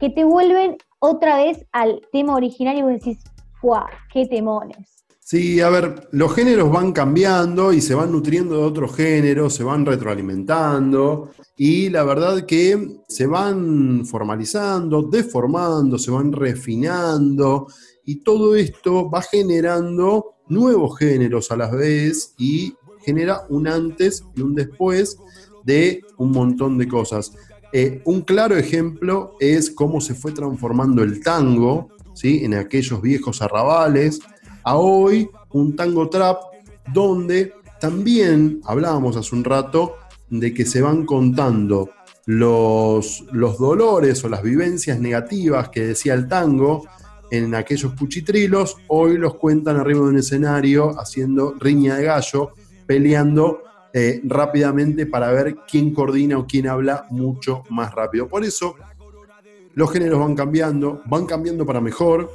que 0.00 0.10
te 0.10 0.24
vuelven 0.24 0.76
otra 1.00 1.38
vez 1.38 1.66
al 1.72 2.00
tema 2.12 2.36
original 2.36 2.78
y 2.78 2.82
vos 2.82 2.92
decís, 2.92 3.18
¡fuah! 3.60 3.86
¡Qué 4.12 4.26
temones! 4.26 5.00
Sí, 5.18 5.60
a 5.60 5.68
ver, 5.68 6.08
los 6.10 6.34
géneros 6.34 6.72
van 6.72 6.92
cambiando 6.92 7.72
y 7.72 7.80
se 7.80 7.94
van 7.94 8.10
nutriendo 8.10 8.56
de 8.56 8.64
otros 8.64 8.96
géneros, 8.96 9.54
se 9.54 9.62
van 9.62 9.86
retroalimentando 9.86 11.30
y 11.56 11.88
la 11.88 12.02
verdad 12.02 12.44
que 12.46 12.98
se 13.06 13.26
van 13.28 14.04
formalizando, 14.06 15.02
deformando, 15.02 15.98
se 15.98 16.10
van 16.10 16.32
refinando 16.32 17.68
y 18.04 18.24
todo 18.24 18.56
esto 18.56 19.08
va 19.08 19.22
generando 19.22 20.34
nuevos 20.48 20.98
géneros 20.98 21.52
a 21.52 21.56
la 21.56 21.70
vez 21.70 22.34
y 22.36 22.74
genera 23.04 23.42
un 23.50 23.68
antes 23.68 24.24
y 24.34 24.40
un 24.40 24.56
después 24.56 25.16
de 25.62 26.02
un 26.18 26.32
montón 26.32 26.76
de 26.76 26.88
cosas. 26.88 27.32
Eh, 27.72 28.02
un 28.04 28.22
claro 28.22 28.56
ejemplo 28.56 29.36
es 29.38 29.70
cómo 29.70 30.00
se 30.00 30.14
fue 30.14 30.32
transformando 30.32 31.02
el 31.02 31.22
tango, 31.22 31.88
¿sí? 32.14 32.44
En 32.44 32.54
aquellos 32.54 33.00
viejos 33.00 33.42
arrabales, 33.42 34.20
a 34.64 34.76
hoy 34.76 35.30
un 35.52 35.76
tango 35.76 36.08
trap 36.08 36.38
donde 36.92 37.54
también 37.80 38.60
hablábamos 38.64 39.16
hace 39.16 39.34
un 39.34 39.44
rato 39.44 39.94
de 40.28 40.52
que 40.52 40.66
se 40.66 40.82
van 40.82 41.06
contando 41.06 41.90
los, 42.26 43.24
los 43.32 43.58
dolores 43.58 44.22
o 44.24 44.28
las 44.28 44.42
vivencias 44.42 45.00
negativas 45.00 45.70
que 45.70 45.86
decía 45.86 46.14
el 46.14 46.28
tango 46.28 46.84
en 47.30 47.54
aquellos 47.54 47.94
cuchitrilos, 47.94 48.76
hoy 48.88 49.16
los 49.16 49.36
cuentan 49.36 49.76
arriba 49.76 50.00
de 50.00 50.06
un 50.06 50.18
escenario 50.18 50.98
haciendo 51.00 51.54
riña 51.58 51.96
de 51.96 52.04
gallo, 52.04 52.50
peleando 52.86 53.62
eh, 53.92 54.20
rápidamente 54.24 55.06
para 55.06 55.32
ver 55.32 55.56
quién 55.68 55.92
coordina 55.92 56.38
o 56.38 56.46
quién 56.46 56.68
habla 56.68 57.06
mucho 57.10 57.64
más 57.70 57.92
rápido. 57.94 58.28
Por 58.28 58.44
eso 58.44 58.76
los 59.74 59.90
géneros 59.92 60.20
van 60.20 60.34
cambiando, 60.34 61.02
van 61.06 61.26
cambiando 61.26 61.64
para 61.66 61.80
mejor 61.80 62.30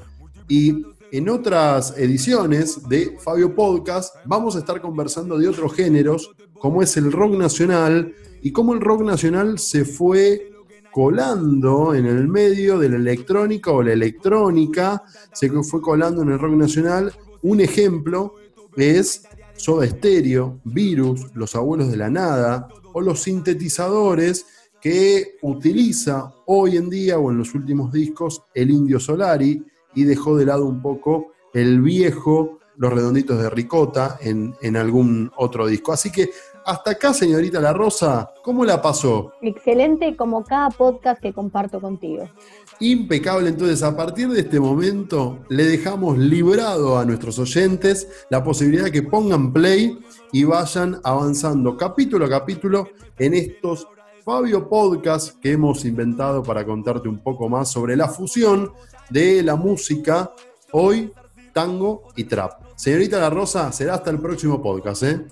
y 0.47 0.85
en 1.11 1.29
otras 1.29 1.97
ediciones 1.97 2.87
de 2.89 3.17
Fabio 3.19 3.55
Podcast 3.55 4.15
vamos 4.25 4.55
a 4.55 4.59
estar 4.59 4.81
conversando 4.81 5.37
de 5.37 5.47
otros 5.47 5.73
géneros 5.73 6.31
como 6.59 6.81
es 6.81 6.97
el 6.97 7.11
rock 7.11 7.35
nacional 7.35 8.13
y 8.41 8.51
cómo 8.51 8.73
el 8.73 8.81
rock 8.81 9.01
nacional 9.01 9.59
se 9.59 9.85
fue 9.85 10.51
colando 10.91 11.93
en 11.93 12.05
el 12.05 12.27
medio 12.27 12.79
de 12.79 12.89
la 12.89 12.95
electrónica 12.95 13.71
o 13.71 13.83
la 13.83 13.93
electrónica, 13.93 15.03
se 15.33 15.49
fue 15.63 15.81
colando 15.81 16.21
en 16.21 16.29
el 16.29 16.39
rock 16.39 16.53
nacional. 16.53 17.13
Un 17.41 17.59
ejemplo 17.59 18.35
es 18.77 19.23
Soda 19.55 19.87
Stereo, 19.87 20.59
Virus, 20.63 21.33
Los 21.33 21.55
Abuelos 21.55 21.89
de 21.89 21.97
la 21.97 22.09
Nada 22.09 22.67
o 22.93 23.01
los 23.01 23.21
sintetizadores 23.21 24.45
que 24.81 25.37
utiliza 25.41 26.33
hoy 26.45 26.77
en 26.77 26.89
día 26.89 27.17
o 27.17 27.31
en 27.31 27.37
los 27.37 27.55
últimos 27.55 27.91
discos 27.91 28.43
el 28.53 28.69
Indio 28.69 28.99
Solari 28.99 29.63
y 29.95 30.03
dejó 30.03 30.37
de 30.37 30.45
lado 30.45 30.65
un 30.65 30.81
poco 30.81 31.31
el 31.53 31.81
viejo 31.81 32.59
Los 32.77 32.93
Redonditos 32.93 33.41
de 33.41 33.49
Ricota 33.49 34.17
en, 34.21 34.53
en 34.61 34.75
algún 34.77 35.31
otro 35.37 35.65
disco. 35.67 35.93
Así 35.93 36.11
que 36.11 36.29
hasta 36.65 36.91
acá, 36.91 37.13
señorita 37.13 37.59
La 37.59 37.73
Rosa, 37.73 38.33
¿cómo 38.43 38.65
la 38.65 38.81
pasó? 38.81 39.33
Excelente 39.41 40.15
como 40.15 40.43
cada 40.43 40.69
podcast 40.69 41.21
que 41.21 41.31
comparto 41.31 41.79
contigo. 41.79 42.27
Impecable, 42.79 43.49
entonces 43.49 43.83
a 43.83 43.95
partir 43.95 44.29
de 44.29 44.41
este 44.41 44.59
momento 44.59 45.39
le 45.49 45.65
dejamos 45.65 46.17
librado 46.17 46.97
a 46.97 47.05
nuestros 47.05 47.37
oyentes 47.37 48.07
la 48.29 48.43
posibilidad 48.43 48.85
de 48.85 48.91
que 48.91 49.03
pongan 49.03 49.53
play 49.53 49.97
y 50.31 50.43
vayan 50.43 50.99
avanzando 51.03 51.77
capítulo 51.77 52.25
a 52.25 52.29
capítulo 52.29 52.89
en 53.19 53.35
estos 53.35 53.87
Fabio 54.25 54.67
Podcast 54.67 55.39
que 55.39 55.51
hemos 55.51 55.85
inventado 55.85 56.41
para 56.41 56.65
contarte 56.65 57.07
un 57.07 57.19
poco 57.19 57.47
más 57.47 57.71
sobre 57.71 57.95
la 57.95 58.07
fusión 58.07 58.71
de 59.11 59.43
la 59.43 59.55
música 59.55 60.33
hoy, 60.71 61.13
tango 61.53 62.09
y 62.15 62.23
trap. 62.23 62.53
Señorita 62.75 63.19
La 63.19 63.29
Rosa, 63.29 63.71
será 63.71 63.93
hasta 63.93 64.09
el 64.09 64.19
próximo 64.19 64.61
podcast, 64.63 65.03
¿eh? 65.03 65.27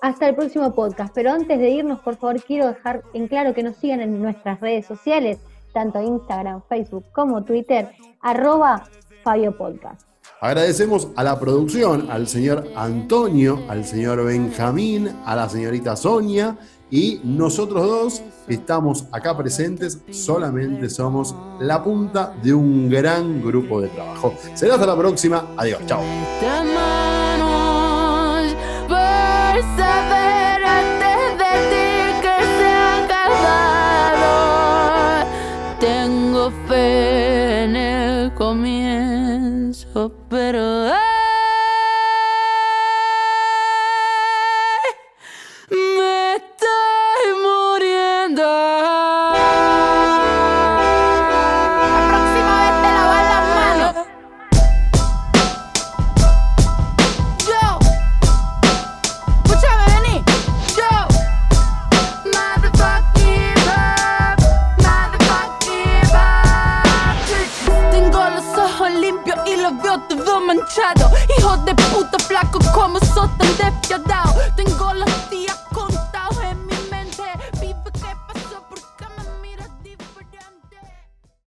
Hasta 0.00 0.28
el 0.28 0.36
próximo 0.36 0.74
podcast, 0.74 1.12
pero 1.14 1.32
antes 1.32 1.58
de 1.58 1.70
irnos, 1.70 2.00
por 2.00 2.16
favor, 2.16 2.40
quiero 2.42 2.68
dejar 2.68 3.02
en 3.14 3.26
claro 3.26 3.52
que 3.52 3.62
nos 3.62 3.76
sigan 3.76 4.00
en 4.00 4.22
nuestras 4.22 4.60
redes 4.60 4.86
sociales, 4.86 5.38
tanto 5.72 6.00
Instagram, 6.00 6.62
Facebook 6.68 7.04
como 7.12 7.44
Twitter, 7.44 7.90
arroba 8.20 8.84
Fabio 9.24 9.56
Podcast. 9.56 10.02
Agradecemos 10.40 11.08
a 11.16 11.24
la 11.24 11.40
producción, 11.40 12.08
al 12.10 12.28
señor 12.28 12.68
Antonio, 12.76 13.60
al 13.68 13.84
señor 13.84 14.24
Benjamín, 14.24 15.10
a 15.24 15.34
la 15.34 15.48
señorita 15.48 15.96
Sonia 15.96 16.56
y 16.90 17.20
nosotros 17.24 17.84
dos 17.84 18.22
estamos 18.46 19.06
acá 19.10 19.36
presentes, 19.36 19.98
solamente 20.10 20.88
somos 20.88 21.34
la 21.58 21.82
punta 21.82 22.34
de 22.40 22.54
un 22.54 22.88
gran 22.88 23.42
grupo 23.42 23.80
de 23.80 23.88
trabajo. 23.88 24.32
Será 24.54 24.74
hasta 24.74 24.86
la 24.86 24.96
próxima, 24.96 25.48
adiós, 25.56 25.80
chao. 25.86 26.00